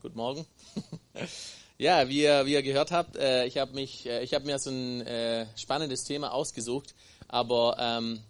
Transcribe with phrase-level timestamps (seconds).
[0.00, 0.46] Guten Morgen.
[1.78, 4.60] ja, wie ihr, wie ihr gehört habt, äh, ich habe mich, äh, ich habe mir
[4.60, 6.94] so ein äh, spannendes Thema ausgesucht,
[7.26, 8.20] aber ähm,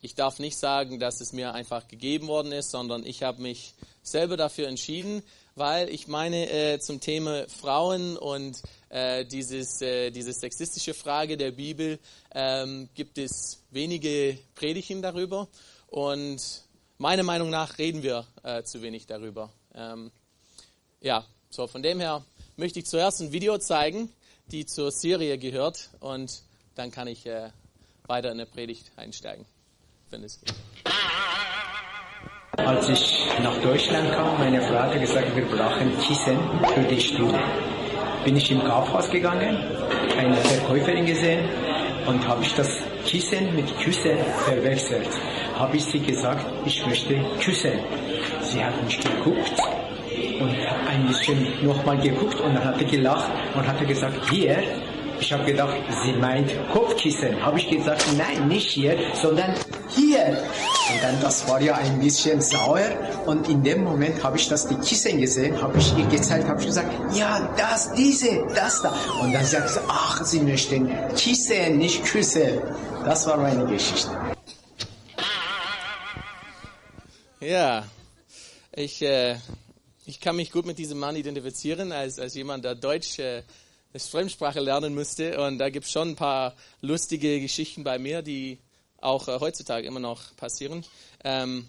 [0.00, 3.74] ich darf nicht sagen, dass es mir einfach gegeben worden ist, sondern ich habe mich
[4.02, 5.22] selber dafür entschieden,
[5.54, 11.50] weil ich meine äh, zum Thema Frauen und äh, dieses, äh, diese sexistische Frage der
[11.50, 11.98] Bibel
[12.34, 15.46] ähm, gibt es wenige Predigten darüber
[15.88, 16.40] und
[16.96, 18.24] meiner Meinung nach reden wir
[18.64, 19.52] zu wenig darüber.
[19.74, 20.10] Ähm,
[21.00, 22.24] ja, so von dem her
[22.56, 24.10] möchte ich zuerst ein Video zeigen,
[24.50, 26.42] die zur Serie gehört und
[26.74, 27.50] dann kann ich äh,
[28.06, 29.44] weiter in der Predigt einsteigen,
[30.10, 30.54] wenn es geht.
[32.56, 36.38] Als ich nach Deutschland kam, meine Frau hat gesagt, wir brauchen Kissen
[36.74, 37.38] für die Stühle.
[38.24, 39.56] Bin ich im Kaufhaus gegangen,
[40.16, 41.48] eine Verkäuferin gesehen
[42.06, 42.68] und habe ich das
[43.06, 45.08] Kissen mit Küsse verwechselt.
[45.54, 47.78] Habe ich sie gesagt, ich möchte küssen.
[48.42, 49.77] Sie hat mich geguckt
[50.40, 50.50] und
[50.88, 54.62] ein bisschen nochmal geguckt und dann hat er gelacht und hat gesagt, hier.
[55.20, 57.44] Ich habe gedacht, sie meint Kopfkissen.
[57.44, 59.52] Habe ich gesagt, nein, nicht hier, sondern
[59.88, 60.38] hier.
[60.92, 62.80] Und dann, das war ja ein bisschen sauer.
[63.26, 66.60] Und in dem Moment habe ich das die Kissen gesehen, habe ich ihr gezeigt, habe
[66.60, 68.94] ich gesagt, ja, das, diese, das da.
[69.20, 72.62] Und dann sagt sie, ach, sie möchten Kissen, nicht Küsse.
[73.04, 74.16] Das war meine Geschichte.
[77.40, 77.84] Ja,
[78.72, 79.36] ich, äh,
[80.08, 83.42] ich kann mich gut mit diesem Mann identifizieren, als, als jemand, der Deutsch äh,
[83.92, 85.38] als Fremdsprache lernen müsste.
[85.38, 88.58] Und da gibt es schon ein paar lustige Geschichten bei mir, die
[89.02, 90.82] auch äh, heutzutage immer noch passieren.
[91.24, 91.68] Ähm,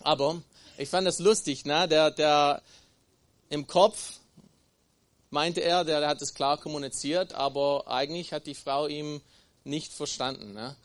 [0.00, 0.42] aber
[0.76, 1.88] ich fand das lustig, ne?
[1.88, 2.60] der, der
[3.48, 4.18] im Kopf
[5.30, 9.22] meinte er, der, der hat es klar kommuniziert, aber eigentlich hat die Frau ihm
[9.64, 10.52] nicht verstanden.
[10.52, 10.76] Ne?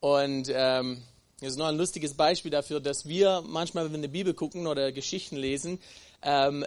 [0.00, 1.02] Und ähm,
[1.40, 4.32] das ist noch ein lustiges Beispiel dafür, dass wir manchmal, wenn wir in die Bibel
[4.32, 5.78] gucken oder Geschichten lesen,
[6.22, 6.64] ähm,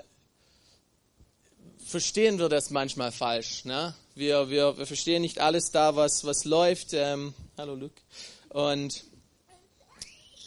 [1.85, 3.65] verstehen wir das manchmal falsch.
[3.65, 3.93] Ne?
[4.15, 6.93] Wir, wir, wir verstehen nicht alles da, was, was läuft.
[6.93, 8.01] Ähm, hallo Luke.
[8.49, 9.03] Und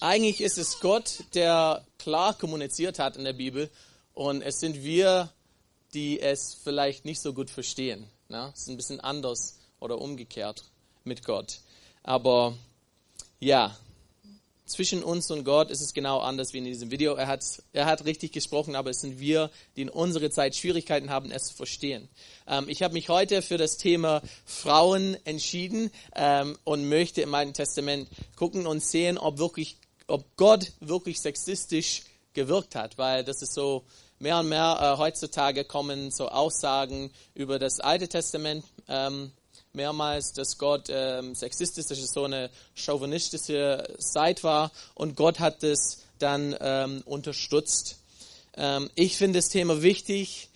[0.01, 3.71] eigentlich ist es Gott, der klar kommuniziert hat in der Bibel
[4.15, 5.33] und es sind wir,
[5.95, 8.09] die es vielleicht nicht so gut verstehen.
[8.29, 8.51] Ne?
[8.55, 10.65] Es ist ein bisschen anders oder umgekehrt
[11.05, 11.61] mit Gott.
[12.03, 12.57] Aber
[13.41, 13.77] ja,
[14.65, 17.15] zwischen uns und Gott ist es genau anders wie in diesem Video.
[17.15, 17.43] Er hat,
[17.73, 21.45] er hat richtig gesprochen, aber es sind wir, die in unserer Zeit Schwierigkeiten haben, es
[21.45, 22.09] zu verstehen.
[22.47, 27.53] Ähm, ich habe mich heute für das Thema Frauen entschieden ähm, und möchte im Alten
[27.53, 32.03] Testament gucken und sehen, ob wirklich, ob Gott wirklich sexistisch
[32.35, 33.85] gewirkt hat, weil das ist so
[34.19, 38.65] mehr und mehr äh, heutzutage kommen so Aussagen über das Alte Testament.
[38.89, 39.33] Ähm,
[39.75, 46.57] mehrmals, dass Gott ähm, es so eine chauvinistische Zeit war und Gott hat es dann
[46.61, 47.99] ähm, unterstützt.
[48.55, 50.49] Ähm, ich finde das Thema wichtig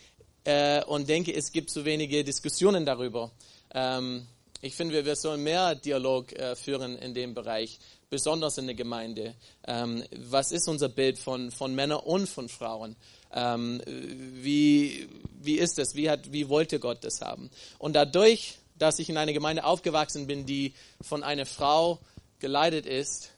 [0.44, 3.30] äh, und denke, es gibt zu wenige Diskussionen darüber.
[3.74, 4.26] Ähm,
[4.62, 7.78] ich finde, wir, wir sollen mehr Dialog äh, führen in dem Bereich,
[8.08, 9.34] besonders in der Gemeinde.
[9.66, 12.96] Ähm, was ist unser Bild von, von Männern und von Frauen?
[13.32, 15.08] Ähm, wie,
[15.40, 15.94] wie ist es?
[15.94, 17.50] Wie, hat, wie wollte Gott das haben?
[17.78, 21.98] Und dadurch dass ich in einer Gemeinde aufgewachsen bin, die von einer Frau
[22.38, 23.30] geleitet ist.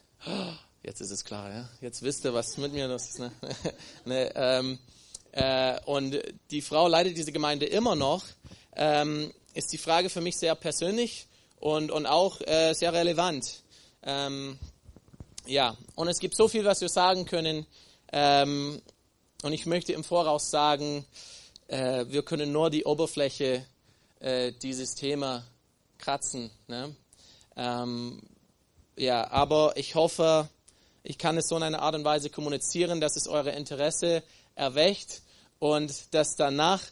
[0.82, 1.68] Jetzt ist es klar, ja?
[1.80, 3.18] Jetzt wisst ihr, was mit mir das ist.
[3.18, 3.32] Ne?
[4.04, 4.78] ne, ähm,
[5.32, 6.18] äh, und
[6.50, 8.24] die Frau leitet diese Gemeinde immer noch.
[8.74, 11.26] Ähm, ist die Frage für mich sehr persönlich
[11.60, 13.62] und, und auch äh, sehr relevant.
[14.02, 14.58] Ähm,
[15.46, 17.66] ja, und es gibt so viel, was wir sagen können.
[18.12, 18.80] Ähm,
[19.42, 21.04] und ich möchte im Voraus sagen,
[21.68, 23.64] äh, wir können nur die Oberfläche
[24.20, 25.44] äh, dieses Thema
[25.98, 26.50] kratzen.
[26.66, 26.94] Ne?
[27.56, 28.22] Ähm,
[28.96, 30.48] ja, aber ich hoffe,
[31.02, 34.22] ich kann es so in einer Art und Weise kommunizieren, dass es eure Interesse
[34.54, 35.22] erweckt
[35.58, 36.82] und dass danach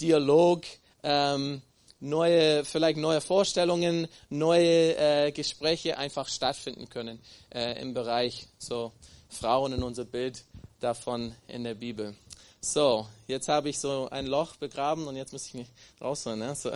[0.00, 0.64] Dialog,
[1.02, 1.62] ähm,
[2.00, 7.20] neue, vielleicht neue Vorstellungen, neue äh, Gespräche einfach stattfinden können
[7.54, 8.92] äh, im Bereich so
[9.28, 10.44] Frauen in unser Bild
[10.80, 12.14] davon in der Bibel.
[12.64, 15.66] So, jetzt habe ich so ein Loch begraben und jetzt muss ich mich
[16.00, 16.38] rausholen.
[16.38, 16.54] Ne?
[16.54, 16.70] So.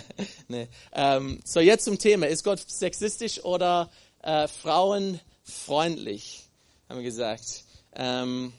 [0.48, 0.68] nee.
[0.92, 2.28] ähm, so, jetzt zum Thema.
[2.28, 3.90] Ist Gott sexistisch oder
[4.22, 6.44] äh, frauenfreundlich?
[6.88, 7.64] Haben wir gesagt.
[7.96, 8.52] Ähm,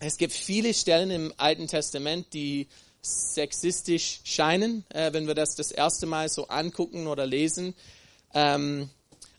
[0.00, 2.66] es gibt viele Stellen im Alten Testament, die
[3.00, 7.74] sexistisch scheinen, äh, wenn wir das das erste Mal so angucken oder lesen.
[8.34, 8.90] Ähm,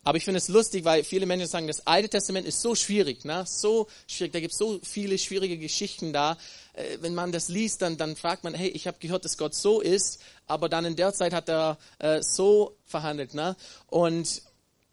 [0.09, 3.25] aber ich finde es lustig, weil viele Menschen sagen, das Alte Testament ist so schwierig,
[3.25, 3.43] ne?
[3.45, 6.35] so schwierig, da gibt es so viele schwierige Geschichten da.
[6.73, 9.53] Äh, wenn man das liest, dann, dann fragt man, hey, ich habe gehört, dass Gott
[9.53, 13.35] so ist, aber dann in der Zeit hat er äh, so verhandelt.
[13.35, 13.55] Ne?
[13.85, 14.41] Und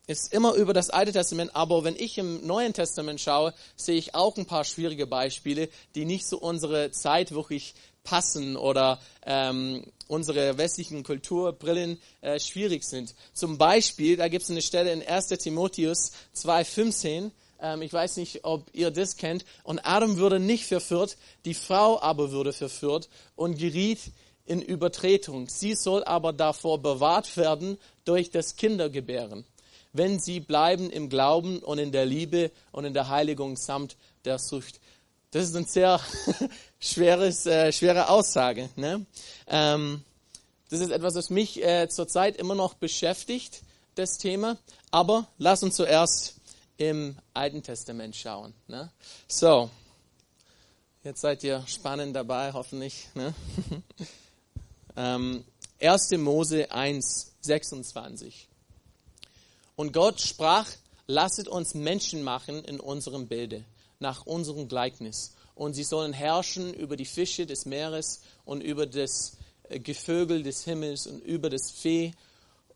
[0.07, 3.97] es ist immer über das Alte Testament, aber wenn ich im Neuen Testament schaue, sehe
[3.97, 7.75] ich auch ein paar schwierige Beispiele, die nicht so unsere Zeit wirklich
[8.07, 13.15] passen oder ähm, unsere westlichen Kulturbrillen äh, schwierig sind.
[13.35, 18.45] Zum Beispiel, da gibt es eine Stelle in 1 Timotheus 2,15, ähm, ich weiß nicht,
[18.45, 23.59] ob ihr das kennt, und Adam würde nicht verführt, die Frau aber würde verführt und
[23.59, 24.01] geriet
[24.45, 25.49] in Übertretung.
[25.49, 29.45] Sie soll aber davor bewahrt werden durch das Kindergebären,
[29.93, 34.39] wenn sie bleiben im Glauben und in der Liebe und in der Heiligung samt der
[34.39, 34.81] Sucht.
[35.31, 36.01] Das ist eine sehr
[36.81, 38.69] schweres, äh, schwere Aussage.
[38.77, 39.05] Ne?
[39.47, 40.05] Ähm,
[40.71, 43.63] das ist etwas, was mich äh, zurzeit immer noch beschäftigt,
[43.95, 44.57] das Thema.
[44.91, 46.37] Aber lass uns zuerst
[46.77, 48.53] im Alten Testament schauen.
[48.67, 48.91] Ne?
[49.29, 49.71] So,
[51.05, 53.09] jetzt seid ihr spannend dabei, hoffentlich.
[53.15, 53.35] Ne?
[54.97, 55.45] ähm,
[55.81, 56.11] 1.
[56.13, 58.49] Mose 1, 26.
[59.77, 60.67] Und Gott sprach,
[61.07, 63.65] lasset uns Menschen machen in unserem Bilde,
[63.99, 65.35] nach unserem Gleichnis.
[65.55, 69.39] Und sie sollen herrschen über die Fische des Meeres und über das
[69.69, 72.13] äh, Gevögel des Himmels und über das Vieh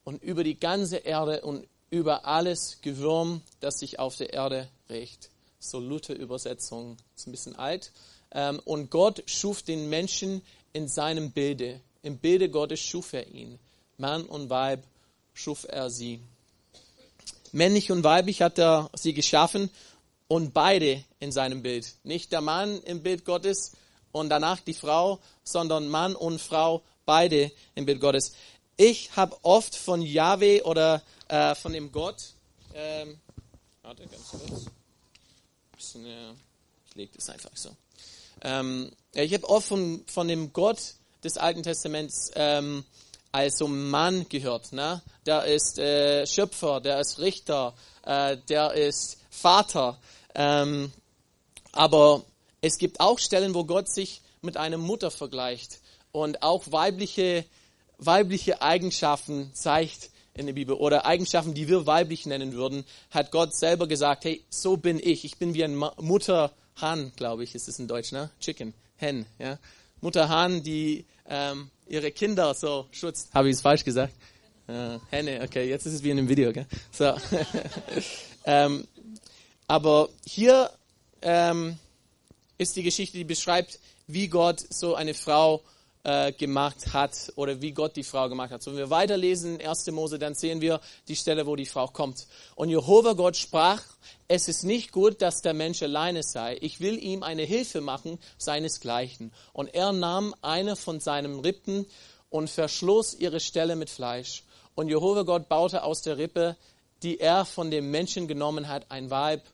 [0.05, 5.31] und über die ganze Erde und über alles Gewürm, das sich auf der Erde regt.
[5.59, 7.93] So Luther-Übersetzung, ist ein bisschen alt.
[8.33, 10.41] Ähm, und Gott schuf den Menschen
[10.73, 11.81] in seinem Bilde.
[12.03, 13.59] Im Bilde Gottes schuf er ihn.
[13.99, 14.83] Mann und Weib
[15.35, 16.21] schuf er sie.
[17.53, 19.71] Männlich und weiblich hat er sie geschaffen
[20.31, 21.93] und beide in seinem Bild.
[22.05, 23.73] Nicht der Mann im Bild Gottes
[24.13, 28.35] und danach die Frau, sondern Mann und Frau beide im Bild Gottes.
[28.77, 32.35] Ich habe oft von Yahweh oder äh, von dem Gott,
[32.75, 33.19] ähm,
[33.83, 34.67] warte ganz kurz,
[35.75, 36.31] bisschen, äh,
[36.89, 37.71] ich lege das einfach so.
[38.43, 40.95] Ähm, ich habe oft von, von dem Gott
[41.25, 42.85] des Alten Testaments ähm,
[43.33, 44.73] als Mann gehört.
[44.73, 45.03] Ne?
[45.27, 47.75] Der ist äh, Schöpfer, der ist Richter,
[48.05, 49.99] äh, der ist Vater.
[50.35, 50.93] Ähm,
[51.73, 52.25] aber
[52.61, 55.81] es gibt auch Stellen, wo Gott sich mit einer Mutter vergleicht
[56.13, 57.45] und auch weibliche,
[57.99, 63.55] weibliche Eigenschaften zeigt in der Bibel oder Eigenschaften, die wir weiblich nennen würden, hat Gott
[63.55, 65.25] selber gesagt, hey, so bin ich.
[65.25, 68.31] Ich bin wie ein Mutterhahn, glaube ich, ist es in Deutsch, ne?
[68.41, 69.59] Chicken, Hen, ja.
[70.01, 73.35] Mutterhahn, die ähm, ihre Kinder so schützt.
[73.35, 74.15] Habe ich es falsch gesagt?
[74.67, 76.67] Äh, Henne, okay, jetzt ist es wie in einem Video, gell?
[76.93, 77.15] So.
[78.45, 78.87] ähm,
[79.71, 80.69] aber hier
[81.23, 81.79] ähm,
[82.59, 83.79] ist die Geschichte, die beschreibt,
[84.09, 85.63] wie Gott so eine Frau
[86.03, 88.65] äh, gemacht hat oder wie Gott die Frau gemacht hat.
[88.65, 89.87] So, wenn wir weiterlesen in 1.
[89.93, 92.27] Mose, dann sehen wir die Stelle, wo die Frau kommt.
[92.57, 93.81] Und Jehova Gott sprach,
[94.27, 96.59] es ist nicht gut, dass der Mensch alleine sei.
[96.61, 99.33] Ich will ihm eine Hilfe machen, seinesgleichen.
[99.53, 101.87] Und er nahm eine von seinen Rippen
[102.29, 104.43] und verschloss ihre Stelle mit Fleisch.
[104.75, 106.57] Und Jehova Gott baute aus der Rippe,
[107.05, 109.45] die er von dem Menschen genommen hat, ein Weib.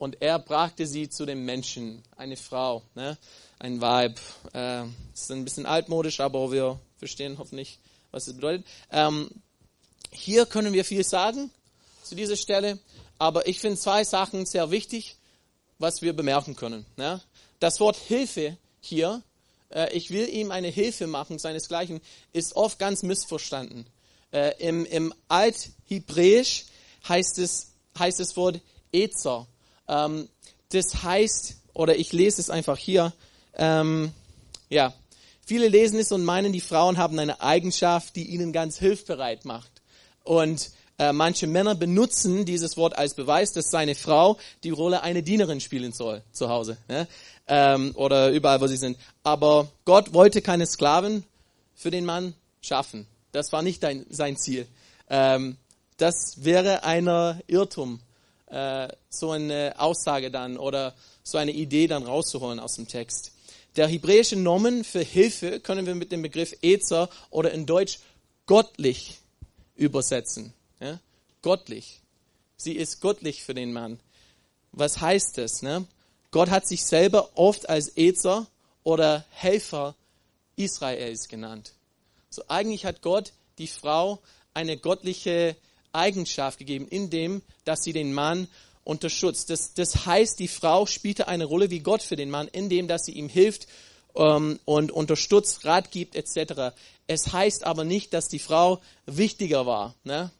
[0.00, 2.82] Und er brachte sie zu dem Menschen, eine Frau.
[2.96, 3.16] Ne?
[3.60, 4.20] ein Vibe.
[4.54, 7.78] Äh, ist ein bisschen altmodisch, aber wir verstehen hoffentlich,
[8.10, 8.66] was es bedeutet.
[8.90, 9.30] Ähm,
[10.10, 11.50] hier können wir viel sagen
[12.02, 12.78] zu dieser Stelle,
[13.18, 15.16] aber ich finde zwei Sachen sehr wichtig,
[15.78, 16.84] was wir bemerken können.
[16.96, 17.20] Ja?
[17.60, 19.22] Das Wort Hilfe hier,
[19.68, 22.00] äh, ich will ihm eine Hilfe machen, seinesgleichen,
[22.32, 23.86] ist oft ganz missverstanden.
[24.32, 26.64] Äh, Im im Althebräisch
[27.08, 28.60] heißt es heißt das Wort
[28.92, 29.46] Ezer.
[29.90, 30.28] Ähm,
[30.72, 33.12] das heißt, oder ich lese es einfach hier,
[33.56, 34.12] ähm,
[34.68, 34.94] ja,
[35.44, 39.70] viele lesen es und meinen, die Frauen haben eine Eigenschaft, die ihnen ganz hilfbereit macht.
[40.22, 45.22] Und äh, manche Männer benutzen dieses Wort als Beweis, dass seine Frau die Rolle einer
[45.22, 47.08] Dienerin spielen soll zu Hause ne?
[47.48, 48.96] ähm, oder überall, wo sie sind.
[49.24, 51.24] Aber Gott wollte keine Sklaven
[51.74, 53.06] für den Mann schaffen.
[53.32, 54.68] Das war nicht dein, sein Ziel.
[55.08, 55.56] Ähm,
[55.96, 57.06] das wäre ein
[57.46, 58.00] Irrtum,
[58.50, 63.32] äh, so eine Aussage dann oder so eine Idee dann rauszuholen aus dem Text.
[63.76, 68.00] Der hebräische Nomen für Hilfe können wir mit dem Begriff Ezer oder in Deutsch
[68.46, 69.18] gottlich
[69.76, 70.52] übersetzen.
[70.80, 70.98] Ja?
[71.42, 72.00] Gottlich.
[72.56, 74.00] Sie ist göttlich für den Mann.
[74.72, 75.62] Was heißt das?
[75.62, 75.86] Ne?
[76.30, 78.46] Gott hat sich selber oft als Ezer
[78.82, 79.94] oder Helfer
[80.56, 81.72] Israels genannt.
[82.28, 84.18] So eigentlich hat Gott die Frau
[84.52, 85.56] eine göttliche
[85.92, 88.48] Eigenschaft gegeben, indem, dass sie den Mann
[88.84, 89.50] unterstützt.
[89.50, 93.04] Das, das heißt, die Frau spielte eine Rolle wie Gott für den Mann, indem dass
[93.04, 93.66] sie ihm hilft
[94.14, 96.74] ähm, und unterstützt, Rat gibt etc.
[97.06, 99.94] Es heißt aber nicht, dass die Frau wichtiger war.
[100.04, 100.30] Ne?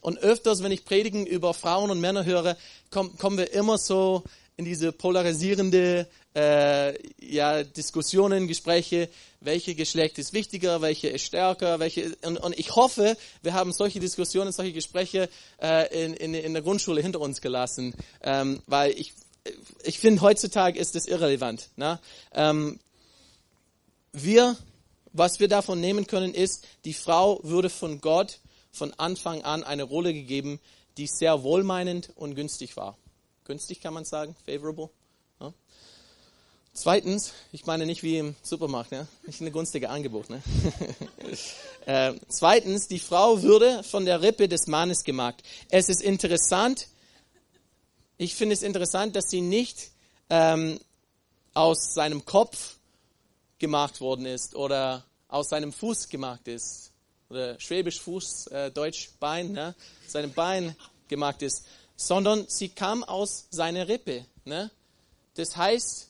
[0.00, 2.56] Und öfters, wenn ich Predigen über Frauen und Männer höre,
[2.90, 4.24] komm, kommen wir immer so
[4.60, 9.08] in diese polarisierende äh, ja, Diskussionen, Gespräche,
[9.40, 14.00] welche Geschlecht ist wichtiger, welche ist stärker, welche und, und ich hoffe, wir haben solche
[14.00, 15.30] Diskussionen, solche Gespräche
[15.62, 19.14] äh, in, in, in der Grundschule hinter uns gelassen, ähm, weil ich
[19.82, 21.70] ich finde heutzutage ist das irrelevant.
[21.76, 21.98] Ne?
[22.34, 22.78] Ähm,
[24.12, 24.58] wir,
[25.14, 28.40] was wir davon nehmen können, ist, die Frau würde von Gott
[28.72, 30.60] von Anfang an eine Rolle gegeben,
[30.98, 32.98] die sehr wohlmeinend und günstig war.
[33.50, 34.90] Günstig kann man sagen, favorable.
[35.40, 35.52] Ja.
[36.72, 39.08] Zweitens, ich meine nicht wie im Supermarkt, ne?
[39.26, 40.30] nicht ein günstiges Angebot.
[40.30, 40.40] Ne?
[41.86, 45.42] äh, zweitens, die Frau würde von der Rippe des Mannes gemacht.
[45.68, 46.86] Es ist interessant,
[48.18, 49.90] ich finde es interessant, dass sie nicht
[50.28, 50.78] ähm,
[51.52, 52.76] aus seinem Kopf
[53.58, 56.92] gemacht worden ist oder aus seinem Fuß gemacht ist.
[57.28, 59.74] Oder Schwäbisch Fuß, äh, Deutsch Bein, ne?
[60.06, 60.76] seinem Bein
[61.08, 61.64] gemacht ist.
[62.00, 64.24] Sondern sie kam aus seiner Rippe.
[64.46, 64.70] Ne?
[65.34, 66.08] Das heißt,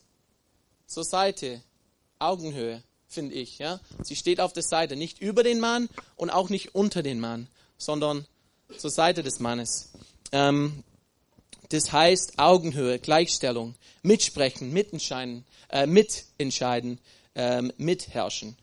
[0.86, 1.62] zur Seite,
[2.20, 3.58] Augenhöhe, finde ich.
[3.58, 3.80] Ja?
[4.04, 7.48] Sie steht auf der Seite, nicht über den Mann und auch nicht unter den Mann,
[7.76, 8.24] sondern
[8.78, 9.90] zur Seite des Mannes.
[10.30, 10.84] Ähm,
[11.70, 17.00] das heißt Augenhöhe, Gleichstellung, mitsprechen, mitentscheiden, äh, mitentscheiden,
[17.34, 18.56] ähm, mitherrschen.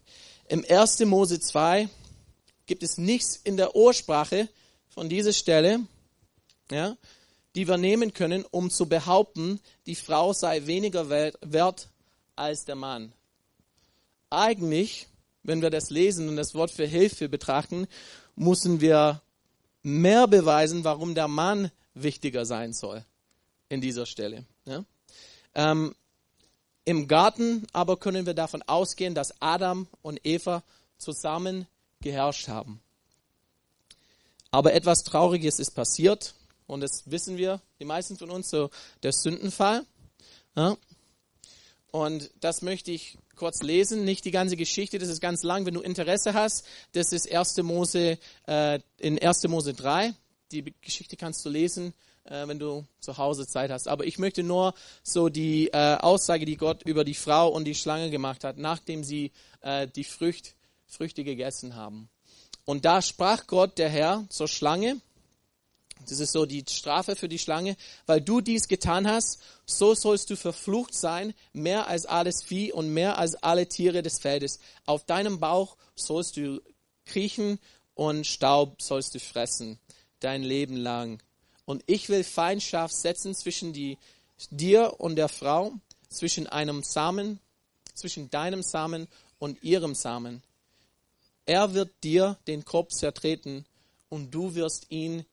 [0.48, 1.00] Im 1.
[1.06, 1.90] Mose 2
[2.68, 4.48] gibt es nichts in der Ursprache
[4.88, 5.82] von dieser Stelle,
[6.72, 6.96] ja,
[7.58, 11.90] die wir nehmen können, um zu behaupten, die Frau sei weniger wert
[12.36, 13.12] als der Mann.
[14.30, 15.08] Eigentlich,
[15.42, 17.88] wenn wir das lesen und das Wort für Hilfe betrachten,
[18.36, 19.24] müssen wir
[19.82, 23.04] mehr beweisen, warum der Mann wichtiger sein soll
[23.70, 24.46] in dieser Stelle.
[24.66, 24.86] Ja?
[25.56, 25.96] Ähm,
[26.86, 30.62] Im Garten aber können wir davon ausgehen, dass Adam und Eva
[31.00, 31.66] zusammen
[32.02, 32.82] geherrscht haben.
[34.52, 36.36] Aber etwas Trauriges ist passiert
[36.68, 38.70] und das wissen wir, die meisten von uns, so
[39.04, 39.86] der Sündenfall.
[40.56, 40.78] Ja?
[41.92, 45.66] Und das möchte ich kurz lesen, nicht die ganze Geschichte, das ist ganz lang.
[45.66, 47.58] Wenn du Interesse hast, das ist 1.
[47.64, 49.48] Mose, äh, in 1.
[49.48, 50.14] Mose 3.
[50.52, 51.94] Die Geschichte kannst du lesen
[52.30, 53.88] äh, wenn du zu Hause Zeit hast.
[53.88, 57.76] Aber ich möchte nur so die äh, Aussage, die Gott über die Frau und die
[57.76, 59.32] Schlange gemacht hat, nachdem sie
[59.62, 60.56] äh, die Frücht,
[60.86, 62.10] Früchte gegessen haben.
[62.66, 65.00] Und da sprach Gott, der Herr, zur Schlange,
[66.08, 67.76] das ist so die Strafe für die Schlange,
[68.06, 72.94] weil du dies getan hast, so sollst du verflucht sein, mehr als alles Vieh und
[72.94, 74.60] mehr als alle Tiere des Feldes.
[74.86, 76.62] Auf deinem Bauch sollst du
[77.06, 77.60] kriechen
[77.96, 79.80] und Staub sollst du fressen,
[80.20, 81.22] dein Leben lang.
[81.66, 83.98] Und ich will Feindschaft setzen zwischen die,
[84.52, 85.74] dir und der Frau,
[86.10, 87.40] zwischen einem Samen,
[87.94, 89.08] zwischen deinem Samen
[89.40, 90.42] und ihrem Samen.
[91.46, 93.66] Er wird dir den Kopf zertreten
[94.10, 95.26] und du wirst ihn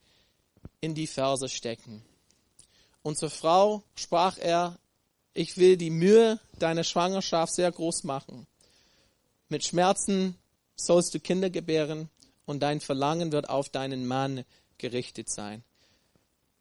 [0.81, 2.03] in die Ferse stecken.
[3.03, 4.79] Und zur Frau sprach er,
[5.35, 8.47] ich will die Mühe deiner Schwangerschaft sehr groß machen.
[9.49, 10.39] Mit Schmerzen
[10.77, 12.09] sollst du Kinder gebären
[12.47, 14.45] und dein Verlangen wird auf deinen Mann
[14.79, 15.63] gerichtet sein.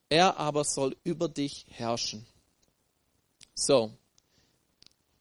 [0.09, 2.25] Er aber soll über dich herrschen.
[3.55, 3.91] So,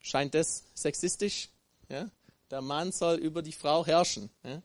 [0.01, 1.49] scheint das sexistisch?
[1.89, 2.11] Ja?
[2.51, 4.31] Der Mann soll über die Frau herrschen.
[4.43, 4.63] Ja?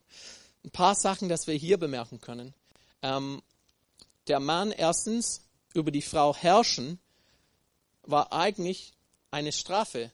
[0.64, 2.54] Ein paar Sachen, das wir hier bemerken können.
[3.02, 3.42] Ähm,
[4.30, 5.42] der Mann erstens
[5.74, 7.00] über die Frau herrschen,
[8.04, 8.94] war eigentlich
[9.32, 10.12] eine Strafe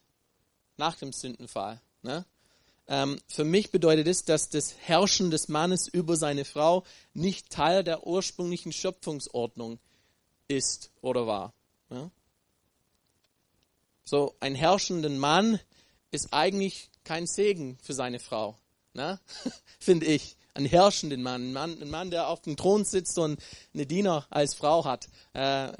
[0.77, 1.81] nach dem Sündenfall.
[2.01, 2.25] Ne?
[2.87, 7.83] Ähm, für mich bedeutet es, dass das Herrschen des Mannes über seine Frau nicht Teil
[7.83, 9.79] der ursprünglichen Schöpfungsordnung
[10.47, 11.53] ist oder war.
[11.89, 12.11] Ja?
[14.03, 15.59] So ein herrschenden Mann
[16.11, 18.57] ist eigentlich kein Segen für seine Frau,
[18.93, 19.19] ne?
[19.79, 20.35] finde ich.
[20.53, 23.39] Ein herrschenden Mann, ein Mann, ein Mann, der auf dem Thron sitzt und
[23.73, 25.71] eine Diener als Frau hat, äh,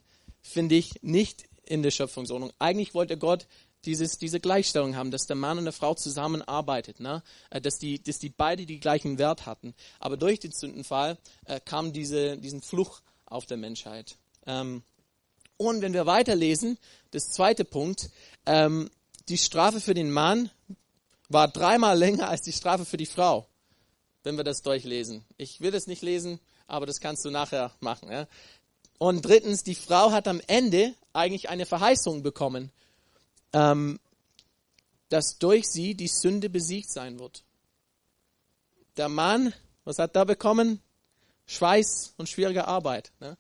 [0.41, 2.51] finde ich nicht in der Schöpfungsordnung.
[2.59, 3.47] Eigentlich wollte Gott
[3.85, 7.23] dieses, diese Gleichstellung haben, dass der Mann und der Frau zusammenarbeitet, ne?
[7.49, 9.73] Äh, dass, die, dass die beide die gleichen Wert hatten.
[9.99, 14.17] Aber durch den Sündenfall äh, kam diese, diesen Fluch auf der Menschheit.
[14.45, 14.83] Ähm,
[15.57, 16.77] und wenn wir weiterlesen,
[17.11, 18.09] das zweite Punkt,
[18.45, 18.89] ähm,
[19.29, 20.49] die Strafe für den Mann
[21.29, 23.47] war dreimal länger als die Strafe für die Frau,
[24.23, 25.23] wenn wir das durchlesen.
[25.37, 28.11] Ich will das nicht lesen, aber das kannst du nachher machen.
[28.11, 28.27] Ja?
[28.97, 32.71] Und drittens, die Frau hat am Ende eigentlich eine Verheißung bekommen,
[33.51, 33.99] ähm,
[35.09, 37.43] dass durch sie die Sünde besiegt sein wird.
[38.97, 39.53] Der Mann,
[39.83, 40.81] was hat er bekommen?
[41.45, 43.11] Schweiß und schwierige Arbeit.
[43.19, 43.37] Ne?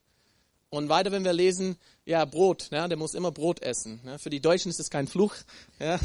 [0.69, 4.01] Und weiter, wenn wir lesen, ja, Brot, ja, der muss immer Brot essen.
[4.05, 5.35] Ja, für die Deutschen ist es kein Fluch.
[5.79, 5.99] Ja.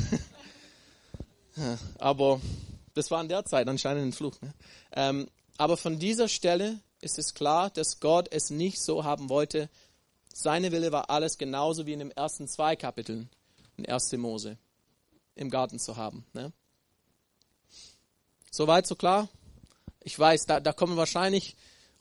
[1.98, 2.40] Aber
[2.98, 4.40] das war in der Zeit anscheinend ein Fluch.
[4.40, 4.52] Ne?
[4.92, 9.68] Ähm, aber von dieser Stelle ist es klar, dass Gott es nicht so haben wollte.
[10.32, 13.28] Seine Wille war alles genauso wie in den ersten zwei Kapiteln
[13.76, 14.12] in 1.
[14.12, 14.58] Mose
[15.34, 16.26] im Garten zu haben.
[16.32, 16.52] Ne?
[18.50, 19.28] Soweit so klar?
[20.02, 21.56] Ich weiß, da, da kommen wahrscheinlich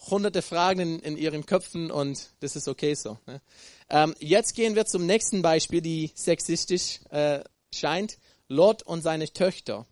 [0.10, 3.18] hunderte Fragen in, in ihren Köpfen und das ist okay so.
[3.25, 3.42] Ne?
[3.89, 8.18] Ähm, jetzt gehen wir zum nächsten Beispiel, die sexistisch äh, scheint.
[8.50, 9.86] Lot und seine Töchter.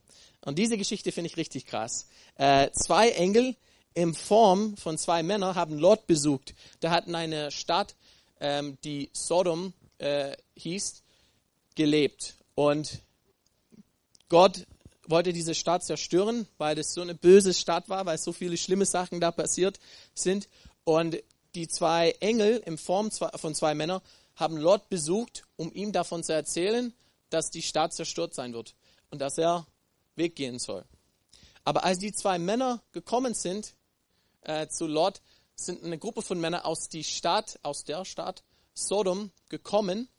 [0.46, 2.08] Und diese Geschichte finde ich richtig krass.
[2.36, 3.56] Äh, zwei Engel
[3.94, 6.54] in Form von zwei Männern haben Lot besucht.
[6.80, 7.96] Da hatten eine Stadt,
[8.40, 11.04] ähm, die Sodom äh, hieß,
[11.76, 12.36] gelebt.
[12.54, 13.02] Und
[14.30, 14.66] Gott
[15.08, 18.86] wollte diese Stadt zerstören, weil das so eine böse Stadt war, weil so viele schlimme
[18.86, 19.80] Sachen da passiert
[20.14, 20.48] sind.
[20.84, 21.22] Und
[21.56, 24.02] die zwei Engel in Form von zwei Männern
[24.36, 26.94] haben Lot besucht, um ihm davon zu erzählen,
[27.30, 28.76] dass die Stadt zerstört sein wird
[29.10, 29.66] und dass er
[30.16, 30.86] weggehen soll.
[31.64, 33.76] Aber als die zwei Männer gekommen sind
[34.42, 35.22] äh, zu Lot,
[35.56, 38.44] sind eine Gruppe von Männern aus die Stadt, aus der Stadt
[38.74, 40.10] Sodom gekommen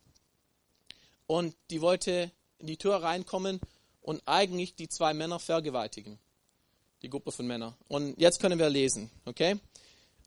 [1.27, 3.61] und die wollte in die Tür reinkommen
[4.01, 6.19] und eigentlich die zwei Männer vergewaltigen.
[7.03, 7.75] Die Gruppe von Männern.
[7.89, 9.61] Und jetzt können wir lesen, okay?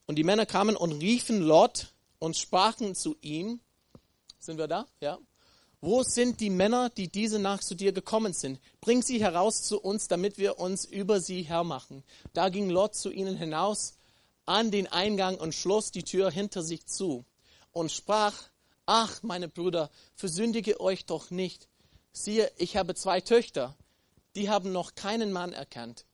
[0.06, 3.60] Und die Männer kamen und riefen Lot und sprachen zu ihm.
[4.40, 4.86] Sind wir da?
[5.02, 5.18] Ja.
[5.82, 8.60] Wo sind die Männer, die diese Nacht zu dir gekommen sind?
[8.82, 12.04] Bring sie heraus zu uns, damit wir uns über sie hermachen.
[12.34, 13.94] Da ging Lot zu ihnen hinaus
[14.46, 17.24] an den Eingang und schloss die Tür hinter sich zu
[17.72, 18.36] und sprach,
[18.86, 21.70] ach, meine Brüder, versündige euch doch nicht.
[22.12, 23.78] Siehe, ich habe zwei Töchter,
[24.36, 26.06] die haben noch keinen Mann erkannt.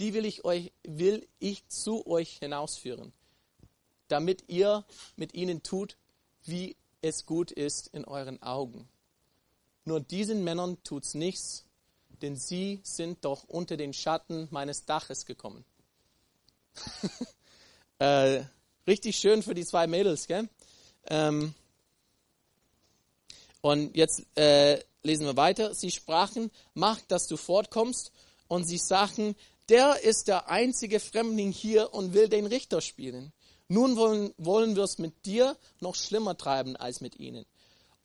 [0.00, 3.12] Die will ich euch, will ich zu euch hinausführen,
[4.08, 4.84] damit ihr
[5.14, 5.96] mit ihnen tut,
[6.44, 8.88] wie es gut ist in euren Augen.
[9.86, 11.64] Nur diesen Männern tut's nichts,
[12.20, 15.64] denn sie sind doch unter den Schatten meines Daches gekommen.
[18.00, 18.42] äh,
[18.86, 20.48] richtig schön für die zwei Mädels, gell?
[21.06, 21.54] Ähm,
[23.60, 25.72] und jetzt äh, lesen wir weiter.
[25.72, 28.10] Sie sprachen, mach, dass du fortkommst.
[28.48, 29.36] Und sie sagten,
[29.68, 33.32] der ist der einzige Fremdling hier und will den Richter spielen.
[33.68, 37.46] Nun wollen, wollen wir es mit dir noch schlimmer treiben als mit ihnen.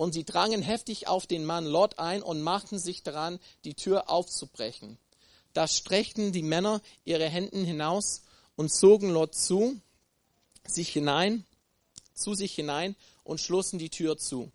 [0.01, 4.09] Und sie drangen heftig auf den Mann Lot ein und machten sich daran, die Tür
[4.09, 4.97] aufzubrechen.
[5.53, 8.23] Da streckten die Männer ihre Hände hinaus
[8.55, 9.79] und zogen Lot zu,
[10.65, 11.45] sich hinein,
[12.15, 14.51] zu sich hinein und schlossen die Tür zu.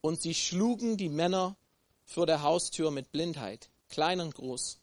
[0.00, 1.56] Und sie schlugen die Männer
[2.04, 4.78] vor der Haustür mit Blindheit, klein und groß,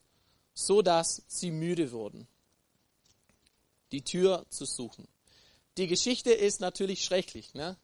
[0.53, 2.27] so dass sie müde wurden,
[3.93, 5.07] die Tür zu suchen.
[5.77, 7.77] Die Geschichte ist natürlich schrecklich, ne?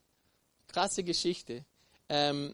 [0.67, 1.63] Krasse Geschichte.
[2.10, 2.54] Ähm,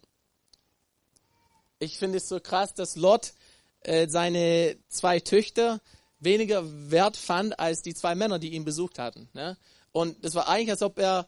[1.80, 3.34] ich finde es so krass, dass Lot
[3.82, 5.82] äh, seine zwei Töchter
[6.20, 9.28] weniger wert fand als die zwei Männer, die ihn besucht hatten.
[9.34, 9.58] Ne?
[9.92, 11.26] Und es war eigentlich, als ob er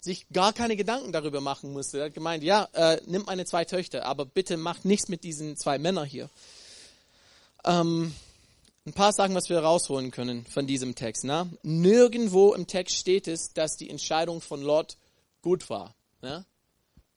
[0.00, 1.98] sich gar keine Gedanken darüber machen musste.
[1.98, 5.56] Er hat gemeint, ja, äh, nimm meine zwei Töchter, aber bitte mach nichts mit diesen
[5.56, 6.30] zwei Männern hier.
[7.64, 8.14] Ähm,
[8.86, 11.24] ein paar Sachen, was wir rausholen können von diesem Text.
[11.24, 11.50] Ne?
[11.62, 14.96] Nirgendwo im Text steht es, dass die Entscheidung von Lot
[15.42, 15.94] gut war.
[16.22, 16.46] Ne?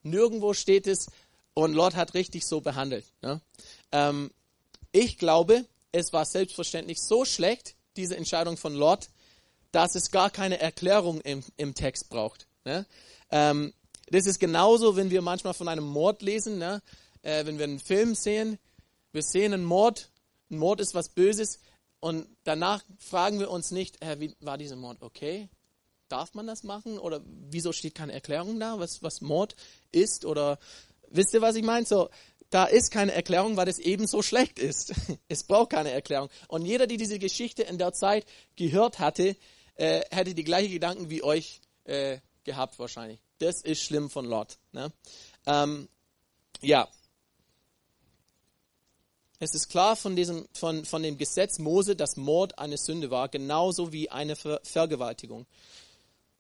[0.04, 1.08] Nirgendwo steht es,
[1.54, 3.06] und Lot hat richtig so behandelt.
[3.22, 3.42] Ne?
[3.92, 4.32] Ähm,
[4.92, 9.10] ich glaube, es war selbstverständlich so schlecht, diese Entscheidung von Lot,
[9.72, 12.48] dass es gar keine Erklärung im, im Text braucht.
[12.66, 12.86] Ne?
[13.32, 13.74] Ähm,
[14.08, 16.82] das ist genauso, wenn wir manchmal von einem Mord lesen, ne?
[17.22, 18.58] äh, wenn wir einen Film sehen,
[19.12, 20.10] wir sehen einen Mord,
[20.50, 21.60] ein Mord ist was Böses
[22.00, 25.50] und danach fragen wir uns nicht, äh, wie war dieser Mord okay?
[26.12, 26.98] Darf man das machen?
[26.98, 29.56] Oder wieso steht keine Erklärung da, was, was Mord
[29.92, 30.26] ist?
[30.26, 30.60] Oder
[31.10, 31.86] wisst ihr, was ich meine?
[31.86, 32.10] So,
[32.52, 34.94] da ist keine Erklärung, weil es eben so schlecht ist.
[35.30, 36.30] Es braucht keine Erklärung.
[36.50, 38.26] Und jeder, der diese Geschichte in der Zeit
[38.58, 39.36] gehört hatte,
[39.76, 43.20] äh, hätte die gleichen Gedanken wie euch äh, gehabt wahrscheinlich.
[43.40, 44.58] Das ist schlimm von Lot.
[44.74, 44.92] Ne?
[45.46, 45.88] Ähm,
[46.62, 46.88] ja.
[49.40, 53.30] Es ist klar von, diesem, von, von dem Gesetz Mose, dass Mord eine Sünde war,
[53.30, 55.48] genauso wie eine Ver Vergewaltigung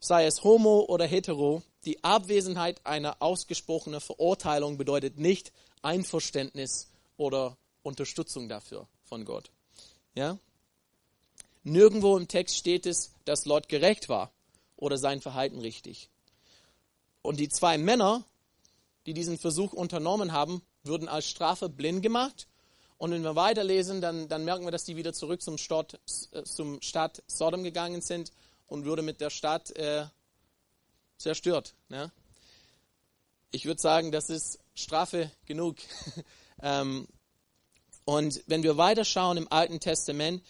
[0.01, 8.49] sei es homo oder hetero, die Abwesenheit einer ausgesprochenen Verurteilung bedeutet nicht Einverständnis oder Unterstützung
[8.49, 9.51] dafür von Gott.
[10.15, 10.37] Ja?
[11.63, 14.31] Nirgendwo im Text steht es, dass Lot gerecht war
[14.75, 16.09] oder sein Verhalten richtig.
[17.21, 18.23] Und die zwei Männer,
[19.05, 22.47] die diesen Versuch unternommen haben, würden als Strafe blind gemacht.
[22.97, 25.99] Und wenn wir weiterlesen, dann, dann merken wir, dass die wieder zurück zum Stadt,
[26.31, 28.31] äh, zum Stadt Sodom gegangen sind
[28.71, 30.05] und würde mit der Stadt äh,
[31.17, 31.75] zerstört.
[31.89, 32.09] Ne?
[33.51, 35.75] Ich würde sagen, das ist Strafe genug.
[36.61, 37.05] ähm,
[38.05, 40.41] und wenn wir weiterschauen im Alten Testament,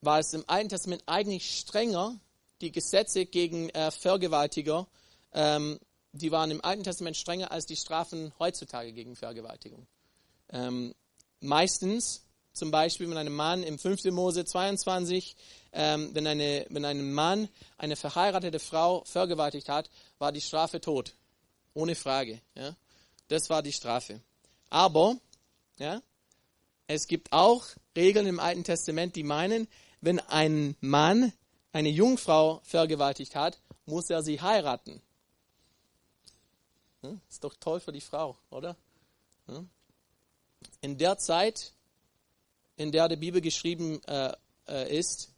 [0.00, 2.18] war es im Alten Testament eigentlich strenger,
[2.62, 4.86] die Gesetze gegen äh, Vergewaltiger,
[5.32, 5.78] ähm,
[6.12, 9.86] die waren im Alten Testament strenger als die Strafen heutzutage gegen Vergewaltigung.
[10.48, 10.94] Ähm,
[11.40, 12.23] meistens
[12.54, 14.04] zum Beispiel, wenn ein Mann im 5.
[14.04, 15.36] Mose 22,
[15.72, 21.14] ähm, wenn, eine, wenn ein Mann eine verheiratete Frau vergewaltigt hat, war die Strafe tot.
[21.74, 22.40] Ohne Frage.
[22.54, 22.76] Ja?
[23.28, 24.20] Das war die Strafe.
[24.70, 25.16] Aber,
[25.78, 26.00] ja,
[26.86, 27.64] es gibt auch
[27.96, 29.66] Regeln im Alten Testament, die meinen,
[30.00, 31.32] wenn ein Mann
[31.72, 35.02] eine Jungfrau vergewaltigt hat, muss er sie heiraten.
[37.02, 37.20] Hm?
[37.28, 38.76] Ist doch toll für die Frau, oder?
[39.46, 39.68] Hm?
[40.80, 41.73] In der Zeit,
[42.76, 44.32] in der die Bibel geschrieben äh,
[44.68, 45.32] äh, ist,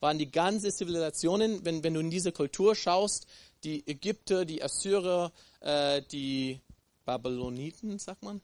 [0.00, 3.26] waren die ganze Zivilisationen, wenn, wenn du in diese Kultur schaust,
[3.62, 6.60] die Ägypter, die Assyrer, äh, die
[7.04, 8.40] Babyloniten, sagt man,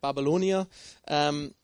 [0.00, 0.68] Babylonier,
[1.06, 1.54] ähm,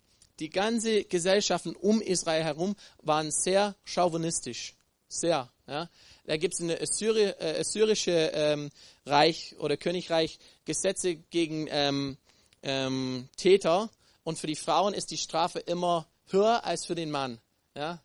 [0.40, 4.74] die ganze Gesellschaften um Israel herum waren sehr chauvinistisch.
[5.08, 5.48] Sehr.
[5.68, 5.88] Ja.
[6.26, 8.70] Da gibt es in Assyri äh, assyrische ähm,
[9.06, 12.16] Reich oder Königreich Gesetze gegen ähm,
[12.62, 13.90] ähm, Täter
[14.24, 17.38] und für die Frauen ist die Strafe immer höher als für den Mann.
[17.76, 18.00] Ja.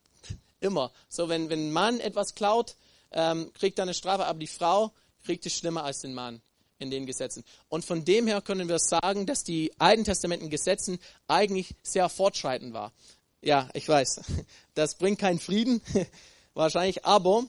[0.60, 0.91] Immer.
[1.08, 2.75] So, wenn, wenn ein Mann etwas klaut,
[3.12, 4.91] ähm, kriegt er eine Strafe, aber die Frau
[5.23, 6.41] kriegt es schlimmer als den Mann
[6.77, 7.43] in den Gesetzen.
[7.67, 12.73] Und von dem her können wir sagen, dass die Alten Testamenten Gesetzen eigentlich sehr fortschreitend
[12.73, 12.93] war.
[13.41, 14.21] Ja, ich weiß,
[14.73, 15.82] das bringt keinen Frieden,
[16.53, 17.45] wahrscheinlich, aber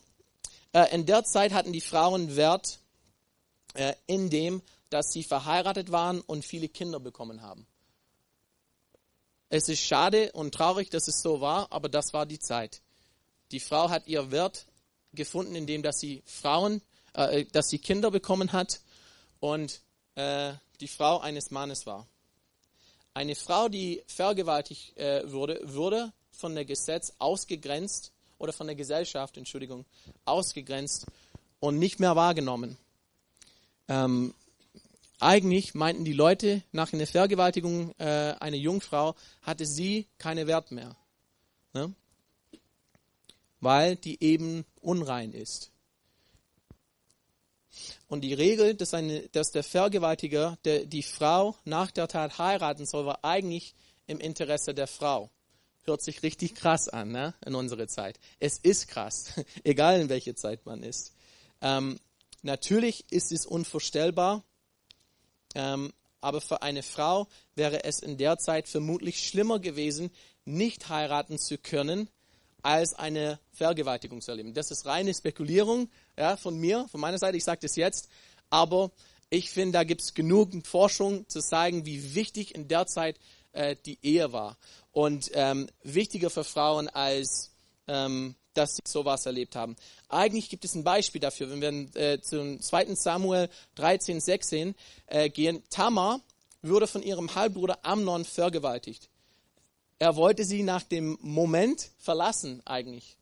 [0.72, 2.78] äh, in der Zeit hatten die Frauen Wert
[3.74, 7.66] äh, in dem, dass sie verheiratet waren und viele Kinder bekommen haben.
[9.52, 12.80] Es ist schade und traurig, dass es so war, aber das war die Zeit.
[13.50, 14.66] Die Frau hat ihr Wert
[15.12, 16.82] gefunden, indem dass sie Frauen,
[17.14, 18.80] äh, dass sie Kinder bekommen hat
[19.40, 19.80] und
[20.14, 22.06] äh, die Frau eines Mannes war.
[23.12, 29.36] Eine Frau, die vergewaltigt äh, wurde, wurde von der Gesetz ausgegrenzt oder von der Gesellschaft,
[29.36, 29.84] Entschuldigung,
[30.26, 31.06] ausgegrenzt
[31.58, 32.78] und nicht mehr wahrgenommen.
[33.88, 34.32] Ähm,
[35.20, 40.96] eigentlich meinten die Leute, nach einer Vergewaltigung äh, einer Jungfrau hatte sie keine Wert mehr,
[41.72, 41.94] ne?
[43.61, 45.70] weil die eben unrein ist.
[48.09, 52.87] Und die Regel, dass, eine, dass der Vergewaltiger der, die Frau nach der Tat heiraten
[52.87, 53.74] soll, war eigentlich
[54.06, 55.30] im Interesse der Frau.
[55.85, 57.35] Hört sich richtig krass an ne?
[57.46, 58.18] in unserer Zeit.
[58.38, 59.33] Es ist krass,
[59.64, 61.14] egal in welcher Zeit man ist.
[61.61, 61.98] Ähm,
[62.42, 64.44] natürlich ist es unvorstellbar,
[65.54, 70.10] ähm, aber für eine Frau wäre es in der Zeit vermutlich schlimmer gewesen,
[70.44, 72.10] nicht heiraten zu können,
[72.62, 74.54] als eine Vergewaltigung zu erleben.
[74.54, 77.36] Das ist reine Spekulierung ja, von mir, von meiner Seite.
[77.36, 78.08] Ich sage das jetzt,
[78.50, 78.90] aber
[79.30, 83.18] ich finde, da gibt es genug Forschung zu zeigen, wie wichtig in der Zeit
[83.52, 84.56] äh, die Ehe war
[84.92, 87.52] und ähm, wichtiger für Frauen als
[87.90, 89.76] ähm, dass sie sowas erlebt haben.
[90.09, 92.94] Eigentlich gibt es ein Beispiel dafür, wenn wir äh, zum 2.
[92.94, 94.74] Samuel 13, 16
[95.07, 95.62] äh, gehen.
[95.70, 96.20] Tamar
[96.62, 99.09] wurde von ihrem Halbbruder Amnon vergewaltigt.
[99.98, 103.16] Er wollte sie nach dem Moment verlassen eigentlich.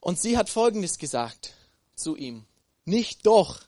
[0.00, 1.54] Und sie hat Folgendes gesagt
[1.94, 2.44] zu ihm.
[2.84, 3.62] Nicht doch,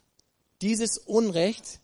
[0.60, 1.80] dieses Unrecht,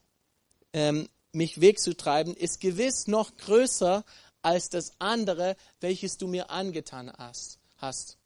[0.73, 4.05] ähm, mich wegzutreiben, ist gewiss noch größer
[4.43, 7.59] als das andere, welches du mir angetan hast.
[7.85, 8.17] Hast.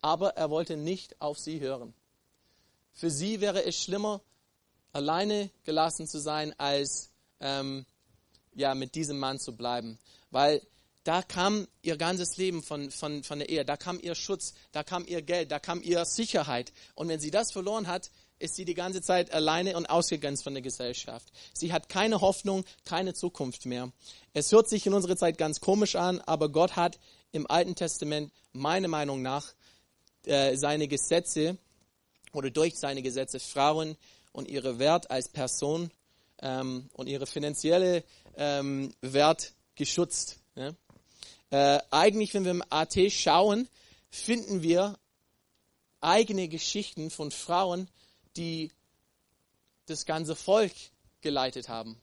[0.00, 1.92] Aber er wollte nicht auf sie hören.
[2.94, 4.20] Für sie wäre es schlimmer,
[4.92, 7.84] alleine gelassen zu sein, als ähm,
[8.54, 9.98] ja, mit diesem Mann zu bleiben.
[10.30, 10.62] Weil
[11.04, 14.82] da kam ihr ganzes Leben von, von, von der Ehe, da kam ihr Schutz, da
[14.82, 16.72] kam ihr Geld, da kam ihr Sicherheit.
[16.94, 20.54] Und wenn sie das verloren hat, ist sie die ganze Zeit alleine und ausgegrenzt von
[20.54, 21.32] der Gesellschaft.
[21.54, 23.90] Sie hat keine Hoffnung, keine Zukunft mehr.
[24.32, 26.98] Es hört sich in unserer Zeit ganz komisch an, aber Gott hat
[27.32, 29.54] im Alten Testament meiner Meinung nach
[30.24, 31.58] äh, seine Gesetze
[32.32, 33.96] oder durch seine Gesetze Frauen
[34.32, 35.90] und ihre Wert als Person
[36.40, 38.04] ähm, und ihre finanzielle
[38.36, 40.38] ähm, Wert geschützt.
[40.54, 40.72] Ja?
[41.50, 43.68] Äh, eigentlich, wenn wir im AT schauen,
[44.10, 44.98] finden wir
[46.00, 47.88] eigene Geschichten von Frauen,
[48.36, 48.70] die
[49.86, 50.72] das ganze Volk
[51.20, 52.00] geleitet haben.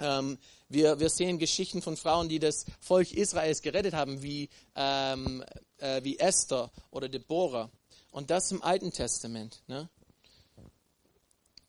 [0.00, 5.44] Ähm, wir, wir sehen Geschichten von Frauen, die das Volk Israels gerettet haben, wie, ähm,
[5.78, 7.70] äh, wie Esther oder Deborah.
[8.10, 9.62] Und das im Alten Testament.
[9.66, 9.88] Ne?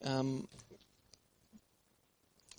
[0.01, 0.47] Ähm,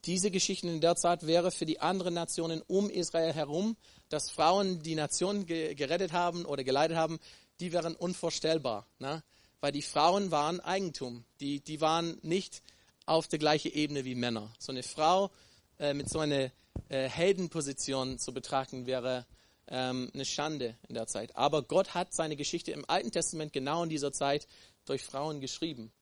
[0.05, 3.77] diese Geschichten in der Zeit wäre für die anderen Nationen um Israel herum,
[4.09, 7.19] dass Frauen die Nation ge gerettet haben oder geleitet haben,
[7.61, 8.87] die wären unvorstellbar.
[8.99, 9.23] Ne?
[9.61, 11.25] Weil die Frauen waren Eigentum.
[11.41, 12.63] Die, die waren nicht
[13.07, 14.53] auf der gleichen Ebene wie Männer.
[14.59, 15.31] So eine Frau
[15.79, 16.51] äh, mit so einer
[16.89, 19.27] äh, Heldenposition zu betrachten wäre
[19.69, 21.37] ähm, eine Schande in der Zeit.
[21.37, 24.47] Aber Gott hat seine Geschichte im Alten Testament genau in dieser Zeit
[24.87, 25.93] durch Frauen geschrieben.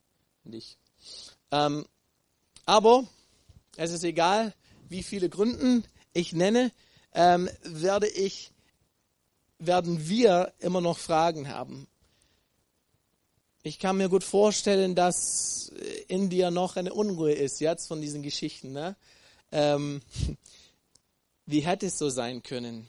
[0.43, 0.77] Nicht.
[1.51, 1.85] Ähm,
[2.65, 3.05] aber
[3.75, 4.53] es ist egal,
[4.89, 6.71] wie viele Gründen ich nenne,
[7.13, 8.51] ähm, werde ich,
[9.59, 11.87] werden wir immer noch Fragen haben.
[13.63, 15.71] Ich kann mir gut vorstellen, dass
[16.07, 18.71] in dir noch eine Unruhe ist jetzt von diesen Geschichten.
[18.71, 18.95] Ne?
[19.51, 20.01] Ähm,
[21.45, 22.87] wie hätte es so sein können?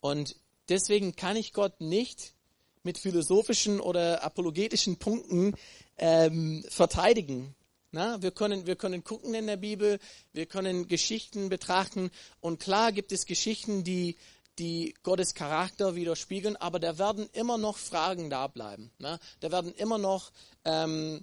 [0.00, 0.36] Und
[0.68, 2.34] deswegen kann ich Gott nicht
[2.82, 5.54] mit philosophischen oder apologetischen Punkten
[5.98, 7.54] ähm, verteidigen.
[7.92, 9.98] Na, wir, können, wir können gucken in der Bibel,
[10.32, 14.16] wir können Geschichten betrachten und klar gibt es Geschichten, die,
[14.58, 18.90] die Gottes Charakter widerspiegeln, aber da werden immer noch Fragen da bleiben.
[18.98, 19.18] Na?
[19.40, 20.30] Da werden immer noch
[20.64, 21.22] ähm,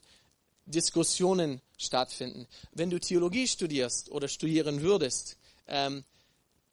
[0.66, 2.48] Diskussionen stattfinden.
[2.72, 6.04] Wenn du Theologie studierst oder studieren würdest, ähm,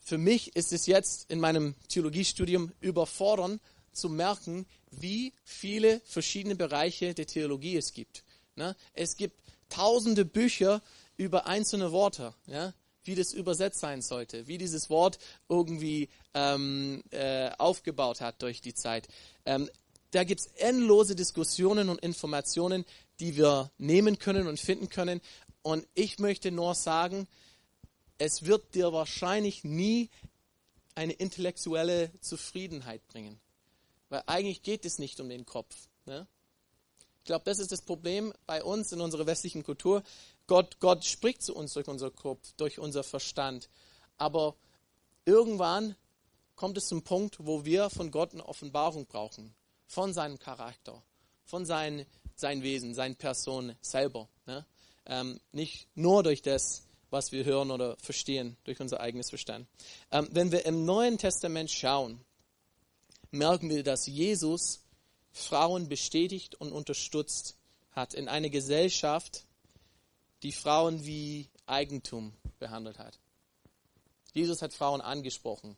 [0.00, 3.60] für mich ist es jetzt in meinem Theologiestudium überfordern
[3.92, 8.24] zu merken, wie viele verschiedene Bereiche der Theologie es gibt.
[8.56, 8.76] Ne?
[8.94, 10.82] Es gibt tausende Bücher
[11.16, 12.74] über einzelne Worte, ja?
[13.04, 18.74] wie das übersetzt sein sollte, wie dieses Wort irgendwie ähm, äh, aufgebaut hat durch die
[18.74, 19.08] Zeit.
[19.44, 19.70] Ähm,
[20.10, 22.84] da gibt es endlose Diskussionen und Informationen,
[23.20, 25.20] die wir nehmen können und finden können.
[25.62, 27.28] Und ich möchte nur sagen,
[28.18, 30.10] es wird dir wahrscheinlich nie
[30.94, 33.40] eine intellektuelle Zufriedenheit bringen.
[34.08, 35.88] Weil eigentlich geht es nicht um den Kopf.
[36.06, 36.26] Ne?
[37.18, 40.02] Ich glaube, das ist das Problem bei uns in unserer westlichen Kultur.
[40.46, 43.68] Gott, Gott spricht zu uns durch unseren Kopf, durch unser Verstand.
[44.16, 44.56] Aber
[45.24, 45.94] irgendwann
[46.56, 49.54] kommt es zum Punkt, wo wir von Gott eine Offenbarung brauchen.
[49.86, 51.02] Von seinem Charakter,
[51.44, 52.06] von sein,
[52.40, 54.28] sein Wesen, seiner Person selber.
[54.46, 54.64] Ne?
[55.06, 59.66] Ähm, nicht nur durch das, was wir hören oder verstehen, durch unser eigenes Verstand.
[60.10, 62.20] Ähm, wenn wir im Neuen Testament schauen,
[63.30, 64.80] merken wir, dass Jesus
[65.32, 67.56] Frauen bestätigt und unterstützt
[67.92, 69.44] hat in einer Gesellschaft,
[70.42, 73.18] die Frauen wie Eigentum behandelt hat.
[74.32, 75.76] Jesus hat Frauen angesprochen.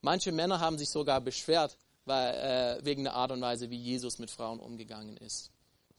[0.00, 4.18] Manche Männer haben sich sogar beschwert weil, äh, wegen der Art und Weise, wie Jesus
[4.18, 5.50] mit Frauen umgegangen ist.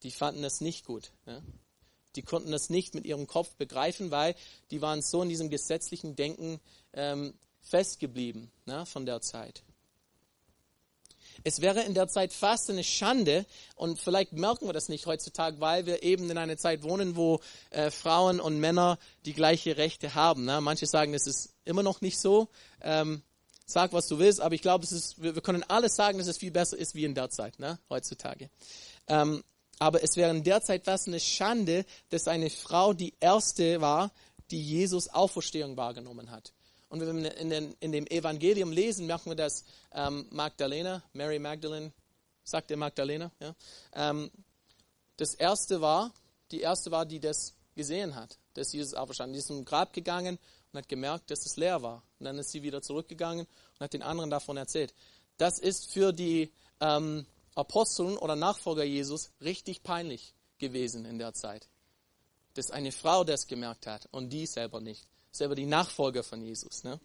[0.04, 1.12] Die fanden das nicht gut.
[1.26, 1.42] Ja?
[2.16, 4.36] Die konnten das nicht mit ihrem Kopf begreifen, weil
[4.70, 6.60] die waren so in diesem gesetzlichen Denken
[6.94, 9.64] ähm, festgeblieben ne, von der Zeit.
[11.44, 15.60] Es wäre in der Zeit fast eine Schande und vielleicht merken wir das nicht heutzutage,
[15.60, 17.40] weil wir eben in einer Zeit wohnen, wo
[17.72, 20.46] äh, Frauen und Männer die gleiche Rechte haben.
[20.46, 20.62] Ne?
[20.62, 22.50] Manche sagen, es ist immer noch nicht so.
[22.82, 23.24] Ähm,
[23.66, 24.86] sag, was du willst, aber ich glaube,
[25.18, 27.80] wir, wir, können alles sagen, dass es viel besser ist wie in der Zeit, ne?
[27.90, 28.50] heutzutage.
[29.08, 29.44] Ähm,
[29.80, 34.12] aber es wäre in der Zeit fast eine Schande, dass eine Frau die erste war,
[34.52, 36.54] die Jesus Auferstehung wahrgenommen hat.
[36.90, 41.40] Und wenn wir in, den, in dem Evangelium lesen, merken wir, dass ähm, Magdalena, Mary
[41.40, 41.94] Magdalene,
[42.44, 43.56] sagt der Magdalena, ja,
[43.94, 44.30] ähm,
[45.16, 46.12] das erste war,
[46.52, 49.48] die erste war, die das gesehen hat, dass Jesus auferstanden ist.
[49.48, 50.38] Die ist zum Grab gegangen
[50.72, 52.04] und hat gemerkt, dass es leer war.
[52.20, 54.94] Und dann ist sie wieder zurückgegangen und hat den anderen davon erzählt.
[55.38, 57.26] Das ist für die ähm,
[57.56, 61.68] Aposteln oder Nachfolger Jesus richtig peinlich gewesen in der Zeit.
[62.54, 66.84] Dass eine Frau das gemerkt hat und die selber nicht selber die Nachfolger von Jesus.
[66.84, 67.00] Ne?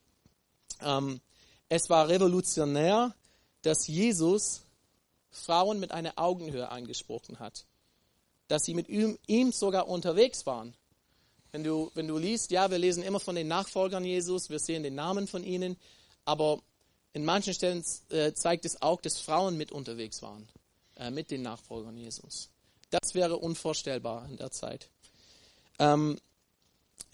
[0.81, 1.21] Ähm,
[1.69, 3.15] es war revolutionär,
[3.63, 4.63] dass Jesus
[5.31, 7.65] Frauen mit einer Augenhöhe angesprochen hat.
[8.49, 10.75] Dass sie mit ihm, ihm sogar unterwegs waren.
[11.53, 14.83] Wenn du, wenn du liest, ja, wir lesen immer von den Nachfolgern Jesus, wir sehen
[14.83, 15.77] den Namen von ihnen,
[16.25, 16.61] aber
[17.17, 20.47] in manchen Stellen äh, zeigt es auch, dass Frauen mit unterwegs waren,
[20.99, 22.51] äh, mit den Nachfolgern Jesus.
[22.91, 24.91] Das wäre unvorstellbar in der Zeit.
[25.79, 26.21] Ähm,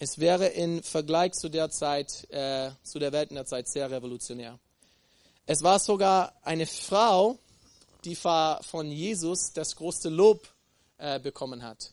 [0.01, 3.93] es wäre im Vergleich zu der Zeit, äh, zu der Welt in der Zeit sehr
[3.93, 4.59] revolutionär.
[5.47, 7.39] Es war sogar eine Frau,
[8.05, 10.49] die von Jesus das größte Lob
[10.99, 11.93] äh, bekommen hat.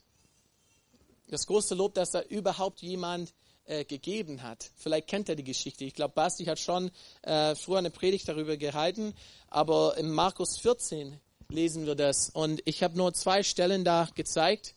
[1.30, 3.34] Das größte Lob, das da überhaupt jemand
[3.66, 4.72] äh, gegeben hat.
[4.76, 5.86] Vielleicht kennt er die Geschichte.
[5.86, 6.90] Ich glaube, Basti hat schon
[7.22, 9.14] äh, früher eine Predigt darüber gehalten,
[9.48, 12.32] aber in Markus 14 lesen wir das.
[12.32, 14.74] Und ich habe nur zwei Stellen da gezeigt.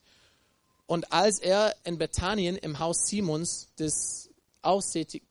[0.84, 4.28] Und als er in Bethanien im Haus Simons des
[4.60, 5.24] Aussätzigen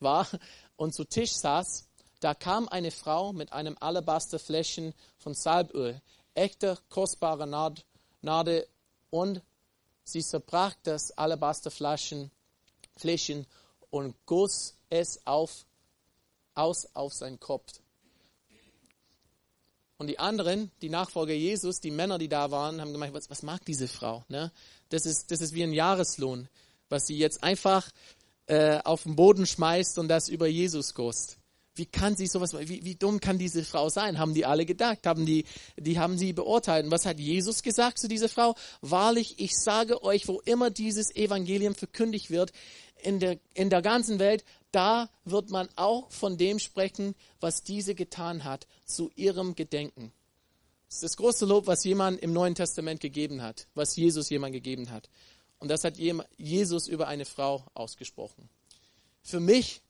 [0.00, 0.26] war
[0.76, 1.86] und zu Tisch saß,
[2.18, 6.00] da kam eine Frau mit einem Alabasterfläschchen von Salböl,
[6.34, 7.46] echter, kostbarer
[8.22, 8.66] Nade,
[9.14, 9.42] und
[10.02, 12.32] sie zerbrach das Alabasterfläschchen
[12.96, 13.46] Fläschchen
[13.90, 15.66] und goss es auf,
[16.54, 17.80] aus auf seinen Kopf.
[19.98, 23.44] Und die anderen, die Nachfolger Jesus, die Männer, die da waren, haben gemeint, was, was
[23.44, 24.24] mag diese Frau?
[24.28, 24.50] Ne?
[24.88, 26.48] Das, ist, das ist wie ein Jahreslohn,
[26.88, 27.88] was sie jetzt einfach
[28.46, 31.38] äh, auf den Boden schmeißt und das über Jesus gost.
[31.76, 34.18] Wie kann sie sowas, wie, wie dumm kann diese Frau sein?
[34.18, 35.44] Haben die alle gedacht, haben die,
[35.76, 36.84] die haben sie beurteilt.
[36.84, 38.54] Und was hat Jesus gesagt zu dieser Frau?
[38.80, 42.52] Wahrlich, ich sage euch, wo immer dieses Evangelium verkündigt wird,
[43.02, 47.94] in der, in der ganzen Welt, da wird man auch von dem sprechen, was diese
[47.94, 50.12] getan hat, zu ihrem Gedenken.
[50.88, 54.52] Das ist das große Lob, was jemand im Neuen Testament gegeben hat, was Jesus jemand
[54.52, 55.08] gegeben hat.
[55.58, 55.98] Und das hat
[56.36, 58.48] Jesus über eine Frau ausgesprochen.
[59.22, 59.80] Für mich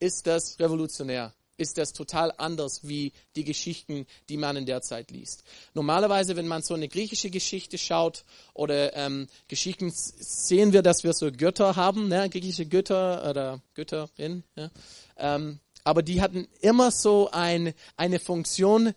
[0.00, 5.10] ist das revolutionär ist das total anders wie die Geschichten, die man in der Zeit
[5.10, 5.44] liest.
[5.74, 11.12] Normalerweise, wenn man so eine griechische Geschichte schaut oder ähm, Geschichten, sehen wir, dass wir
[11.12, 12.28] so Götter haben, ne?
[12.30, 14.42] griechische Götter oder Götterin.
[14.56, 14.70] Ja?
[15.18, 18.94] Ähm, aber die hatten immer so ein, eine Funktion,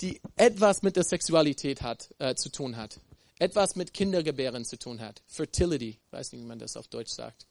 [0.00, 3.00] die etwas mit der Sexualität hat, äh, zu tun hat.
[3.38, 5.22] Etwas mit Kindergebären zu tun hat.
[5.26, 7.46] Fertility, weiß nicht, wie man das auf Deutsch sagt.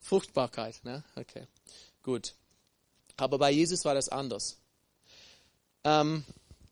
[0.00, 1.04] Fruchtbarkeit, ne?
[1.14, 1.46] Okay,
[2.02, 2.34] gut.
[3.16, 4.58] Aber bei Jesus war das anders.
[5.84, 6.24] Ähm,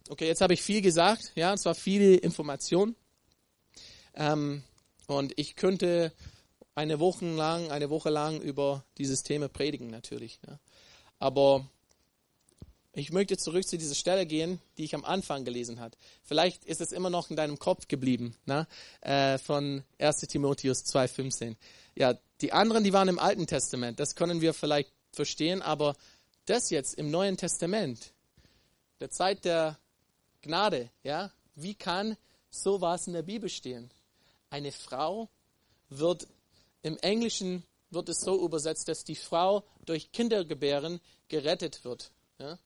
[0.08, 2.94] okay, jetzt habe ich viel gesagt, ja, es war viele Information.
[4.14, 4.62] Ähm,
[5.06, 6.12] und ich könnte
[6.74, 10.40] eine Woche lang, eine Woche lang über dieses Thema predigen natürlich.
[10.46, 10.58] Ja.
[11.18, 11.68] Aber
[12.92, 15.96] ich möchte zurück zu dieser Stelle gehen, die ich am Anfang gelesen habe.
[16.24, 18.66] Vielleicht ist es immer noch in deinem Kopf geblieben, ne?
[19.00, 21.56] äh, von 1 Timotheus 2,15.
[21.94, 25.96] Ja, die anderen, die waren im Alten Testament, das können wir vielleicht verstehen, aber
[26.46, 28.12] das jetzt im Neuen Testament,
[29.00, 29.78] der Zeit der
[30.42, 32.16] Gnade, ja, wie kann
[32.50, 33.90] sowas in der Bibel stehen?
[34.50, 35.28] Eine Frau
[35.88, 36.26] wird
[36.82, 42.12] im Englischen wird es so übersetzt, dass die Frau durch Kindergebären gerettet wird.
[42.38, 42.58] Ja?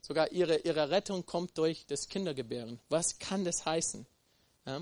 [0.00, 2.80] Sogar ihre, ihre Rettung kommt durch das Kindergebären.
[2.88, 4.06] Was kann das heißen?
[4.66, 4.80] Ja?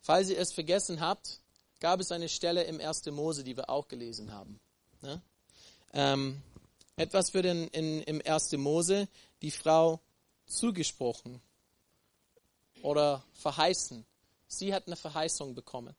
[0.00, 1.40] Falls ihr es vergessen habt,
[1.80, 3.06] gab es eine Stelle im 1.
[3.06, 4.60] Mose, die wir auch gelesen haben.
[5.02, 5.22] Ne?
[5.92, 6.42] Ähm,
[6.96, 8.52] etwas wird in, in, im 1.
[8.52, 9.08] Mose
[9.42, 10.00] die Frau
[10.46, 11.40] zugesprochen
[12.82, 14.04] oder verheißen.
[14.48, 15.94] Sie hat eine Verheißung bekommen.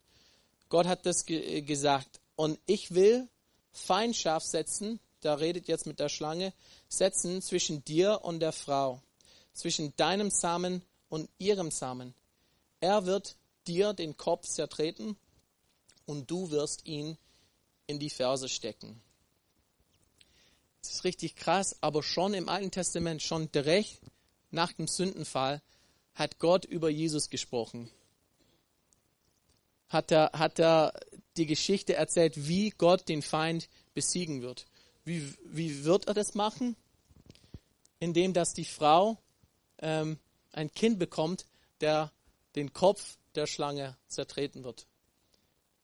[0.69, 2.19] Gott hat das ge gesagt.
[2.35, 3.27] Und ich will
[3.71, 6.53] Feindschaft setzen, da redet jetzt mit der Schlange,
[6.87, 9.01] setzen zwischen dir und der Frau,
[9.53, 12.13] zwischen deinem Samen und ihrem Samen.
[12.79, 13.35] Er wird
[13.67, 15.17] dir den Kopf zertreten
[16.09, 17.19] und du wirst ihn
[17.85, 18.99] in die Verse stecken.
[20.81, 24.01] Das ist richtig krass, aber schon im Alten Testament, schon direkt
[24.49, 25.61] nach dem Sündenfall,
[26.15, 27.91] hat Gott über Jesus gesprochen.
[29.87, 30.99] Hat er, hat er
[31.37, 34.65] die Geschichte erzählt, wie Gott den Feind besiegen wird.
[35.05, 36.75] Wie, wie wird er das machen?
[37.99, 39.21] Indem, dass die Frau
[39.77, 40.17] ähm,
[40.53, 41.45] ein Kind bekommt,
[41.81, 42.11] der
[42.55, 44.87] den Kopf der Schlange zertreten wird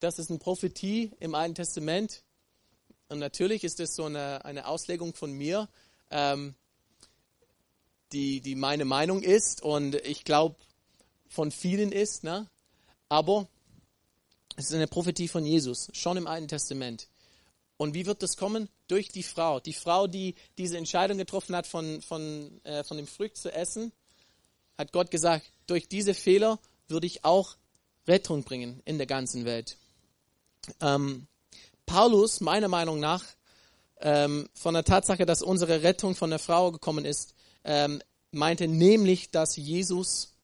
[0.06, 2.22] das ist eine Prophetie im Alten Testament.
[3.10, 5.68] Und natürlich ist das so eine, eine Auslegung von mir,
[6.12, 6.54] ähm,
[8.12, 10.58] die, die meine Meinung ist und ich glaube
[11.28, 12.24] von vielen ist.
[12.24, 12.48] Ne?
[13.10, 13.48] Aber
[14.58, 17.08] es ist eine Prophetie von Jesus, schon im Alten Testament.
[17.78, 18.70] Und wie wird das kommen?
[18.88, 19.60] Durch die Frau.
[19.60, 23.92] Die Frau, die diese Entscheidung getroffen hat, von, von, äh, von dem Frücht zu essen,
[24.78, 27.58] hat Gott gesagt, durch diese Fehler würde ich auch
[28.08, 29.78] Rettung bringen in der ganzen Welt.
[30.82, 31.28] Ähm,
[31.86, 33.24] Paulus, meiner Meinung nach,
[34.00, 38.02] ähm, von der Tatsache, dass unsere Rettung von der Frau gekommen ist, ähm,
[38.32, 40.36] meinte nämlich, dass Jesus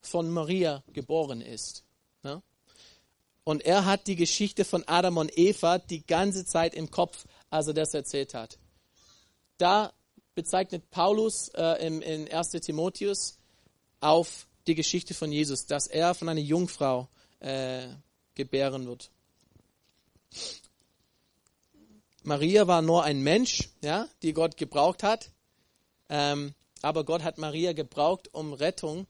[0.00, 1.84] von Maria geboren ist.
[2.22, 2.42] Ne?
[3.44, 7.68] Und er hat die Geschichte von Adam und Eva die ganze Zeit im Kopf, als
[7.68, 8.58] er das erzählt hat.
[9.58, 9.92] Da
[10.34, 13.38] bezeichnet Paulus äh, im, in 1 Timotheus
[14.00, 17.08] auf die Geschichte von Jesus, dass er von einer Jungfrau
[17.40, 17.88] äh,
[18.34, 19.10] gebären wird.
[22.24, 25.30] Maria war nur ein Mensch, ja, die Gott gebraucht hat.
[26.08, 29.06] Ähm, aber Gott hat Maria gebraucht, um Rettung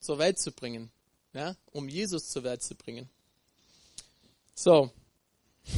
[0.00, 0.90] zur Welt zu bringen,
[1.32, 3.08] ja, um Jesus zur Welt zu bringen.
[4.54, 4.90] So,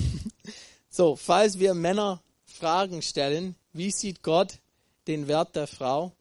[0.90, 4.59] so, falls wir Männer Fragen stellen, wie sieht Gott
[5.07, 6.12] den Wert der Frau,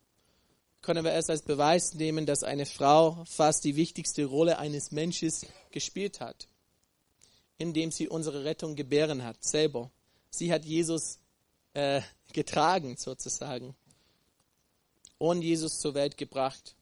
[0.82, 5.32] können wir es als Beweis nehmen, dass eine Frau fast die wichtigste Rolle eines Menschen
[5.72, 6.48] gespielt hat
[7.58, 9.92] indem sie unsere Rettung gebären hat, selber.
[10.30, 11.20] Sie hat Jesus
[11.74, 12.02] äh,
[12.34, 13.76] getragen, sozusagen,
[15.18, 16.76] und Jesus zur Welt gebracht.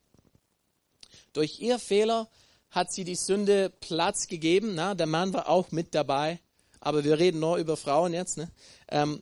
[1.34, 2.30] Durch ihr Fehler
[2.69, 4.76] hat sie die Sünde Platz gegeben.
[4.76, 6.39] Na, der Mann war auch mit dabei,
[6.82, 8.38] aber wir reden nur über Frauen jetzt.
[8.38, 8.51] Ne?
[8.89, 9.21] Ähm,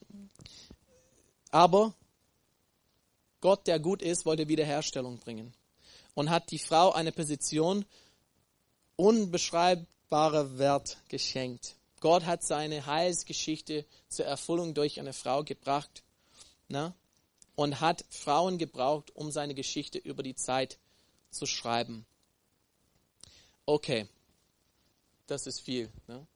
[1.51, 1.93] aber
[3.41, 5.53] Gott, der gut ist, wollte Wiederherstellung bringen
[6.15, 7.85] und hat die Frau eine Position
[8.95, 11.75] unbeschreib, kostbarer Wert geschenkt.
[11.99, 16.03] Gott hat seine Heilsgeschichte zur Erfüllung durch eine Frau gebracht
[16.67, 16.93] ne?
[17.55, 20.77] und hat Frauen gebraucht, um seine Geschichte über die Zeit
[21.31, 22.05] zu schreiben.
[23.65, 24.07] Okay,
[25.25, 25.89] das ist viel.
[26.07, 26.27] Ne?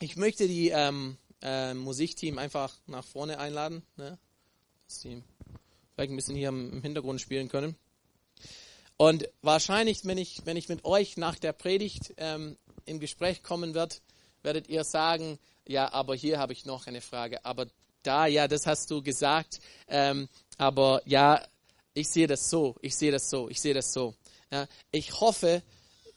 [0.00, 4.16] Ich möchte die ähm, äh, Musikteam einfach nach vorne einladen, ne?
[4.86, 5.22] dass sie
[5.92, 7.76] vielleicht ein bisschen hier im Hintergrund spielen können.
[8.96, 13.74] Und wahrscheinlich, wenn ich, wenn ich mit euch nach der Predigt ähm, im Gespräch kommen
[13.74, 14.02] wird,
[14.42, 17.44] werdet ihr sagen, ja, aber hier habe ich noch eine Frage.
[17.44, 17.66] Aber
[18.02, 19.60] da, ja, das hast du gesagt.
[19.88, 20.28] Ähm,
[20.58, 21.42] aber ja,
[21.94, 24.14] ich sehe das so, ich sehe das so, ich sehe das so.
[24.52, 25.62] Ja, ich hoffe,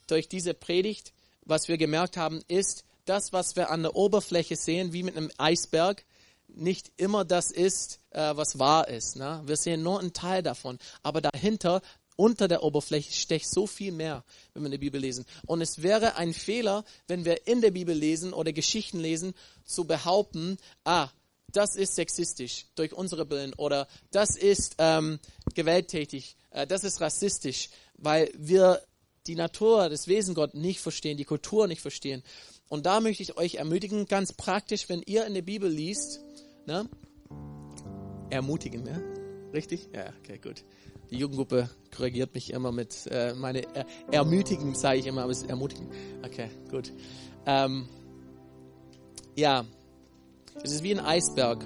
[0.08, 4.94] durch diese Predigt, was wir gemerkt haben, ist, das, was wir an der Oberfläche sehen,
[4.94, 6.04] wie mit einem Eisberg,
[6.48, 9.16] nicht immer das ist, äh, was wahr ist.
[9.16, 9.42] Ne?
[9.46, 10.80] Wir sehen nur einen Teil davon.
[11.04, 11.82] Aber dahinter,
[12.18, 15.26] unter der Oberfläche, steckt so viel mehr, wenn wir in der Bibel lesen.
[15.46, 19.86] Und es wäre ein Fehler, wenn wir in der Bibel lesen oder Geschichten lesen, zu
[19.86, 21.10] behaupten, ah,
[21.54, 25.20] das ist sexistisch durch unsere Brillen oder das ist ähm,
[25.56, 28.82] gewalttätig, äh, das ist rassistisch, weil wir
[29.28, 32.24] die Natur, das Wesen Gott nicht verstehen, die Kultur nicht verstehen.
[32.68, 36.22] Und da möchte ich euch ermutigen, ganz praktisch, wenn ihr in der Bibel liest,
[36.66, 36.90] ne?
[38.30, 39.02] ermutigen, ne?
[39.54, 39.88] Richtig?
[39.94, 40.64] Ja, okay, gut.
[41.10, 45.44] Die Jugendgruppe korrigiert mich immer mit, äh, meine er ermutigen sage ich immer, aber es
[45.44, 45.88] ist ermutigen.
[46.24, 46.92] Okay, gut.
[47.46, 47.88] Ähm,
[49.36, 49.66] ja,
[50.64, 51.66] es ist wie ein Eisberg.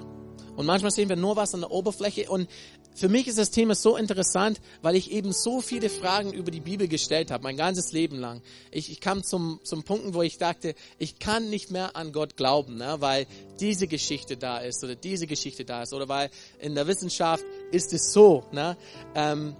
[0.56, 2.30] Und manchmal sehen wir nur was an der Oberfläche.
[2.30, 2.48] Und
[2.94, 6.60] für mich ist das Thema so interessant, weil ich eben so viele Fragen über die
[6.60, 8.42] Bibel gestellt habe, mein ganzes Leben lang.
[8.70, 12.36] Ich, ich kam zum, zum Punkt, wo ich dachte, ich kann nicht mehr an Gott
[12.36, 13.26] glauben, ne, weil
[13.60, 16.30] diese Geschichte da ist oder diese Geschichte da ist oder weil
[16.60, 18.44] in der Wissenschaft ist es so.
[18.52, 18.76] Ne,
[19.14, 19.56] ähm,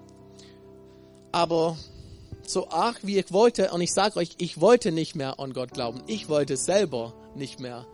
[1.33, 1.79] aber
[2.47, 5.73] so arg wie ich wollte, und ich sage euch, ich wollte nicht mehr an Gott
[5.73, 6.03] glauben.
[6.07, 7.87] Ich wollte selber nicht mehr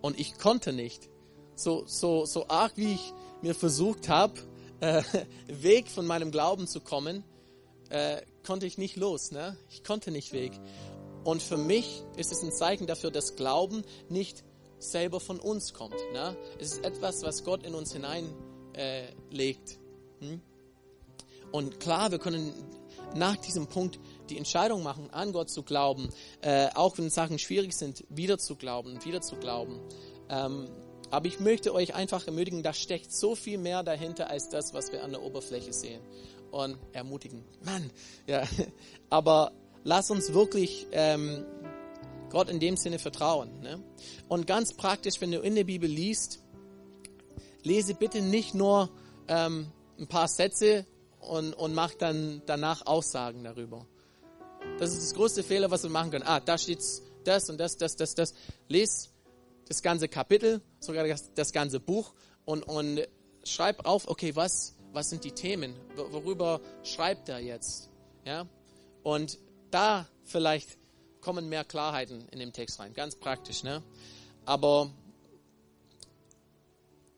[0.00, 1.08] und ich konnte nicht.
[1.54, 3.12] So, so, so arg wie ich
[3.42, 4.34] mir versucht habe,
[4.80, 5.02] äh,
[5.48, 7.24] Weg von meinem Glauben zu kommen,
[7.90, 9.30] äh, konnte ich nicht los.
[9.30, 9.56] Ne?
[9.70, 10.52] Ich konnte nicht weg.
[11.24, 14.44] Und für mich ist es ein Zeichen dafür, dass Glauben nicht
[14.78, 15.96] selber von uns kommt.
[16.12, 16.36] Ne?
[16.58, 18.32] Es ist etwas, was Gott in uns hineinlegt.
[18.72, 20.40] Äh, hm?
[21.52, 22.52] Und klar, wir können
[23.14, 26.08] nach diesem Punkt die Entscheidung machen, an Gott zu glauben,
[26.42, 29.80] äh, auch wenn Sachen schwierig sind, wieder zu glauben, wieder zu glauben.
[30.28, 30.68] Ähm,
[31.10, 34.92] aber ich möchte euch einfach ermutigen, da steckt so viel mehr dahinter als das, was
[34.92, 36.00] wir an der Oberfläche sehen.
[36.50, 37.90] Und ermutigen, Mann,
[38.26, 38.44] ja.
[39.10, 39.52] Aber
[39.84, 41.44] lass uns wirklich ähm,
[42.28, 43.60] Gott in dem Sinne vertrauen.
[43.60, 43.82] Ne?
[44.28, 46.40] Und ganz praktisch, wenn du in der Bibel liest,
[47.62, 48.90] lese bitte nicht nur
[49.28, 50.86] ähm, ein paar Sätze
[51.20, 53.86] und, und mach dann danach Aussagen darüber.
[54.78, 56.26] Das ist das größte Fehler, was wir machen können.
[56.26, 56.80] Ah, da steht
[57.24, 58.34] das und das, das, das, das.
[58.68, 59.10] Lies
[59.70, 62.12] das ganze Kapitel, sogar das, das ganze Buch
[62.44, 63.06] und, und
[63.44, 65.76] schreib auf, okay, was, was sind die Themen?
[65.94, 67.88] Worüber schreibt er jetzt?
[68.24, 68.48] Ja?
[69.04, 69.38] Und
[69.70, 70.76] da vielleicht
[71.20, 72.94] kommen mehr Klarheiten in den Text rein.
[72.94, 73.80] Ganz praktisch, ne?
[74.44, 74.90] Aber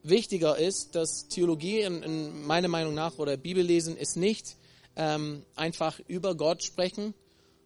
[0.03, 4.59] wichtiger ist, dass Theologie in, in meiner Meinung nach oder Bibellesen ist nicht
[4.97, 7.15] ähm, einfach über Gott sprechen,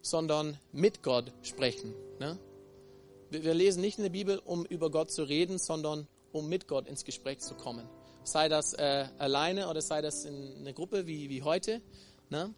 [0.01, 1.93] sondern mit Gott sprechen.
[2.19, 2.39] Ne?
[3.29, 6.87] Wir lesen nicht in der Bibel, um über Gott zu reden, sondern um mit Gott
[6.87, 7.87] ins Gespräch zu kommen.
[8.23, 11.81] Sei das äh, alleine oder sei das in einer Gruppe wie, wie heute.
[12.29, 12.53] Ne?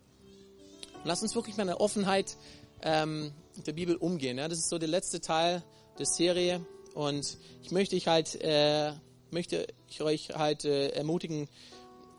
[1.03, 2.38] Lass uns wirklich mit einer Offenheit
[2.82, 3.32] ähm,
[3.65, 4.38] der Bibel umgehen.
[4.38, 4.47] Ja?
[4.47, 5.63] Das ist so der letzte Teil
[5.97, 8.93] der Serie und ich möchte ich halt äh,
[9.32, 11.47] möchte ich euch halt äh, ermutigen,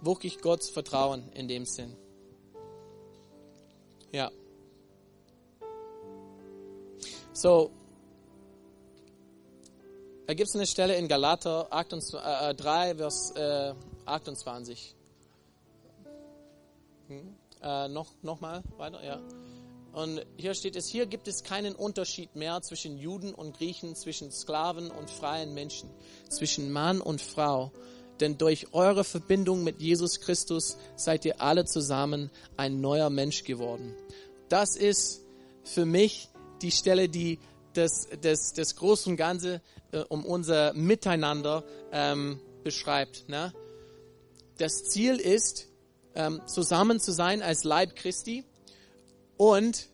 [0.00, 1.96] wirklich Gott zu vertrauen in dem Sinn.
[4.12, 4.30] Ja.
[7.32, 7.70] So,
[10.30, 13.74] da gibt es eine Stelle in Galater 28, äh, 3, Vers äh,
[14.06, 14.94] 28.
[17.08, 17.34] Hm?
[17.60, 19.20] Äh, noch, noch mal weiter, ja.
[19.92, 24.30] Und hier steht es, hier gibt es keinen Unterschied mehr zwischen Juden und Griechen, zwischen
[24.30, 25.90] Sklaven und freien Menschen,
[26.28, 27.72] zwischen Mann und Frau.
[28.20, 33.96] Denn durch eure Verbindung mit Jesus Christus seid ihr alle zusammen ein neuer Mensch geworden.
[34.48, 35.24] Das ist
[35.64, 36.28] für mich
[36.62, 37.40] die Stelle, die
[37.74, 39.60] das, das, das Große und Ganze
[39.92, 43.28] äh, um unser Miteinander ähm, beschreibt.
[43.28, 43.52] Ne?
[44.58, 45.68] Das Ziel ist,
[46.14, 48.44] ähm, zusammen zu sein als Leib Christi
[49.36, 49.88] und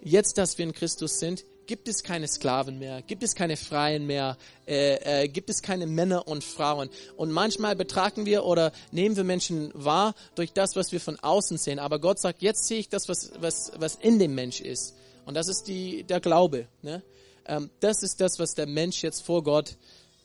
[0.00, 4.06] jetzt, dass wir in Christus sind, gibt es keine Sklaven mehr, gibt es keine Freien
[4.06, 4.36] mehr,
[4.66, 6.88] äh, äh, gibt es keine Männer und Frauen.
[7.16, 11.58] Und manchmal betrachten wir oder nehmen wir Menschen wahr durch das, was wir von außen
[11.58, 11.78] sehen.
[11.78, 14.94] Aber Gott sagt, jetzt sehe ich das, was, was, was in dem Mensch ist.
[15.26, 16.68] Und das ist die, der Glaube.
[16.80, 17.02] Ne?
[17.44, 19.76] Ähm, das ist das, was der Mensch jetzt vor Gott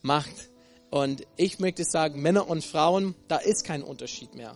[0.02, 0.50] macht.
[0.92, 4.56] Und ich möchte sagen, Männer und Frauen, da ist kein Unterschied mehr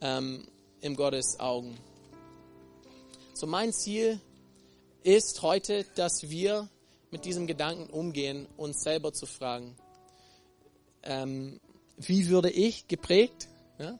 [0.00, 0.46] ähm,
[0.80, 1.78] in Gottes Augen.
[3.32, 4.20] So mein Ziel
[5.02, 6.68] ist heute, dass wir
[7.10, 9.76] mit diesem Gedanken umgehen, uns selber zu fragen,
[11.02, 11.60] ähm,
[11.96, 13.48] wie würde ich geprägt?
[13.78, 13.98] Ja?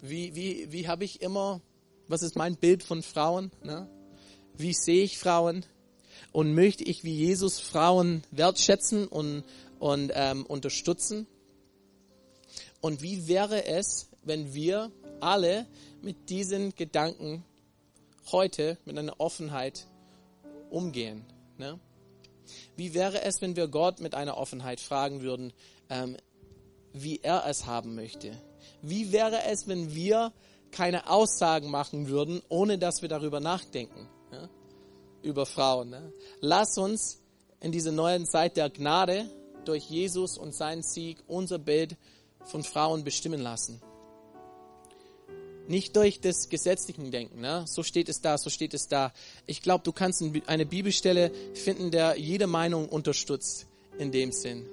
[0.00, 1.60] Wie, wie, wie habe ich immer,
[2.08, 3.52] was ist mein Bild von Frauen?
[3.62, 3.88] Ne?
[4.60, 5.64] Wie sehe ich Frauen?
[6.32, 9.42] Und möchte ich wie Jesus Frauen wertschätzen und,
[9.78, 11.26] und ähm, unterstützen?
[12.82, 15.66] Und wie wäre es, wenn wir alle
[16.02, 17.42] mit diesen Gedanken
[18.32, 19.86] heute mit einer Offenheit
[20.68, 21.24] umgehen?
[21.56, 21.80] Ne?
[22.76, 25.54] Wie wäre es, wenn wir Gott mit einer Offenheit fragen würden,
[25.88, 26.18] ähm,
[26.92, 28.32] wie er es haben möchte?
[28.82, 30.34] Wie wäre es, wenn wir
[30.70, 34.06] keine Aussagen machen würden, ohne dass wir darüber nachdenken?
[35.22, 35.90] Über Frauen.
[35.90, 36.12] Ne?
[36.40, 37.20] Lass uns
[37.60, 39.28] in dieser neuen Zeit der Gnade
[39.64, 41.96] durch Jesus und seinen Sieg unser Bild
[42.44, 43.80] von Frauen bestimmen lassen.
[45.68, 47.64] Nicht durch das gesetzliche Denken, ne?
[47.66, 49.12] so steht es da, so steht es da.
[49.46, 53.66] Ich glaube, du kannst eine Bibelstelle finden, der jede Meinung unterstützt
[53.98, 54.66] in dem Sinn.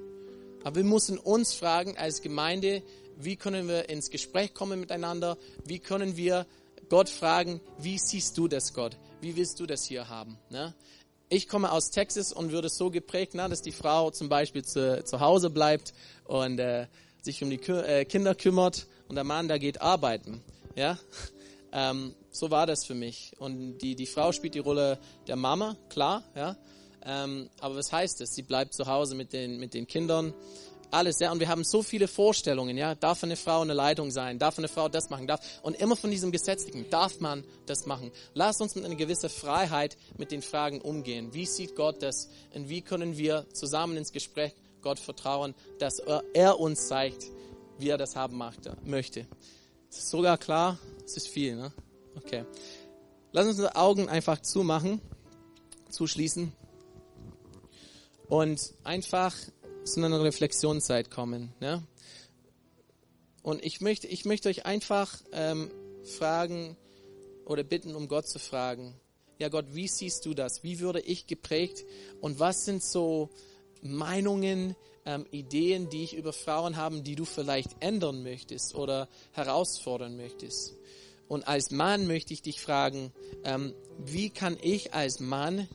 [0.63, 2.81] Aber wir müssen uns fragen als Gemeinde,
[3.19, 5.37] wie können wir ins Gespräch kommen miteinander?
[5.65, 6.45] Wie können wir
[6.89, 8.97] Gott fragen, wie siehst du das, Gott?
[9.20, 10.38] Wie willst du das hier haben?
[10.49, 10.76] Ne?
[11.30, 15.03] Ich komme aus Texas und würde so geprägt, na, dass die Frau zum Beispiel zu,
[15.03, 15.93] zu Hause bleibt
[16.26, 16.86] und äh,
[17.22, 20.41] sich um die äh, Kinder kümmert und der Mann, der geht arbeiten.
[20.76, 20.99] Ja,
[21.72, 23.34] ähm, so war das für mich.
[23.39, 26.55] Und die, die Frau spielt die Rolle der Mama, klar, ja.
[27.03, 28.36] Ähm, aber was heißt das?
[28.36, 30.34] Sie bleibt zu Hause mit den, mit den Kindern.
[30.89, 31.31] Alles, ja.
[31.31, 32.95] Und wir haben so viele Vorstellungen, ja.
[32.95, 34.39] Darf eine Frau eine Leitung sein?
[34.39, 35.27] Darf eine Frau das machen?
[35.27, 38.11] Darf, und immer von diesem Gesetzlichen, darf man das machen?
[38.33, 41.33] Lass uns mit einer gewissen Freiheit mit den Fragen umgehen.
[41.33, 42.29] Wie sieht Gott das?
[42.53, 45.99] Und wie können wir zusammen ins Gespräch Gott vertrauen, dass
[46.33, 47.25] er, uns zeigt,
[47.77, 48.41] wie er das haben
[48.85, 49.27] möchte?
[49.89, 50.77] Ist es sogar klar?
[51.05, 51.73] Es ist viel, ne?
[52.15, 52.45] Okay.
[53.33, 55.01] Lass uns unsere Augen einfach zumachen,
[55.89, 56.53] zuschließen
[58.27, 59.35] und einfach
[59.93, 61.53] zu einer Reflexionszeit kommen.
[61.59, 61.83] Ne?
[63.43, 65.71] Und ich möchte, ich möchte euch einfach ähm,
[66.03, 66.75] fragen
[67.45, 68.93] oder bitten, um Gott zu fragen.
[69.39, 70.63] Ja Gott, wie siehst du das?
[70.63, 71.85] Wie würde ich geprägt?
[72.21, 73.29] Und was sind so
[73.81, 74.75] Meinungen,
[75.05, 80.75] ähm, Ideen, die ich über Frauen habe, die du vielleicht ändern möchtest oder herausfordern möchtest.
[81.27, 83.13] Und als Mann möchte ich dich fragen,
[83.43, 85.67] ähm, wie kann ich als Mann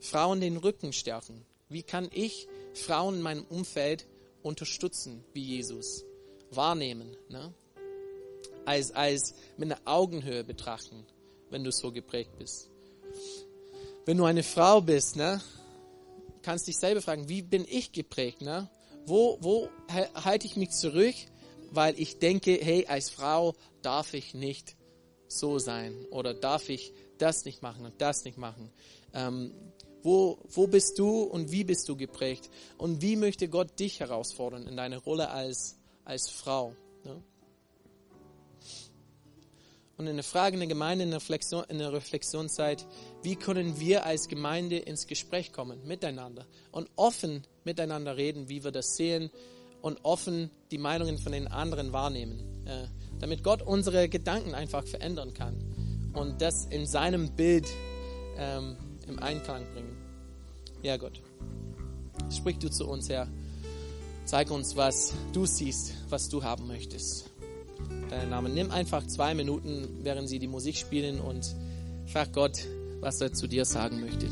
[0.00, 1.44] Frauen den Rücken stärken?
[1.68, 4.06] Wie kann ich Frauen in meinem Umfeld
[4.42, 6.04] unterstützen, wie Jesus?
[6.50, 7.52] Wahrnehmen, ne?
[8.64, 11.04] als, als mit einer Augenhöhe betrachten,
[11.50, 12.68] wenn du so geprägt bist.
[14.04, 15.40] Wenn du eine Frau bist, ne,
[16.42, 18.40] kannst dich selber fragen, wie bin ich geprägt?
[18.42, 18.68] Ne?
[19.06, 19.68] Wo, wo
[20.14, 21.14] halte ich mich zurück,
[21.70, 24.76] weil ich denke, hey, als Frau darf ich nicht
[25.28, 28.72] so sein oder darf ich das nicht machen und das nicht machen?
[29.14, 29.52] Ähm,
[30.02, 32.50] wo, wo bist du und wie bist du geprägt?
[32.78, 36.74] Und wie möchte Gott dich herausfordern in deiner Rolle als, als Frau?
[37.04, 37.22] Ne?
[39.96, 42.86] Und eine Frage in der Gemeinde, in der, Reflexion, in der Reflexionszeit,
[43.22, 48.70] wie können wir als Gemeinde ins Gespräch kommen miteinander und offen miteinander reden, wie wir
[48.70, 49.30] das sehen
[49.82, 52.86] und offen die Meinungen von den anderen wahrnehmen, äh,
[53.18, 57.66] damit Gott unsere Gedanken einfach verändern kann und das in seinem Bild
[58.38, 58.78] ähm,
[59.10, 59.96] im Einklang bringen.
[60.82, 61.20] Ja, Gott,
[62.34, 63.28] sprich du zu uns, Herr.
[64.24, 67.30] Zeig uns, was du siehst, was du haben möchtest
[68.10, 68.54] deinen Namen.
[68.54, 71.54] Nimm einfach zwei Minuten, während sie die Musik spielen und
[72.06, 72.66] frag Gott,
[73.00, 74.26] was er zu dir sagen möchte.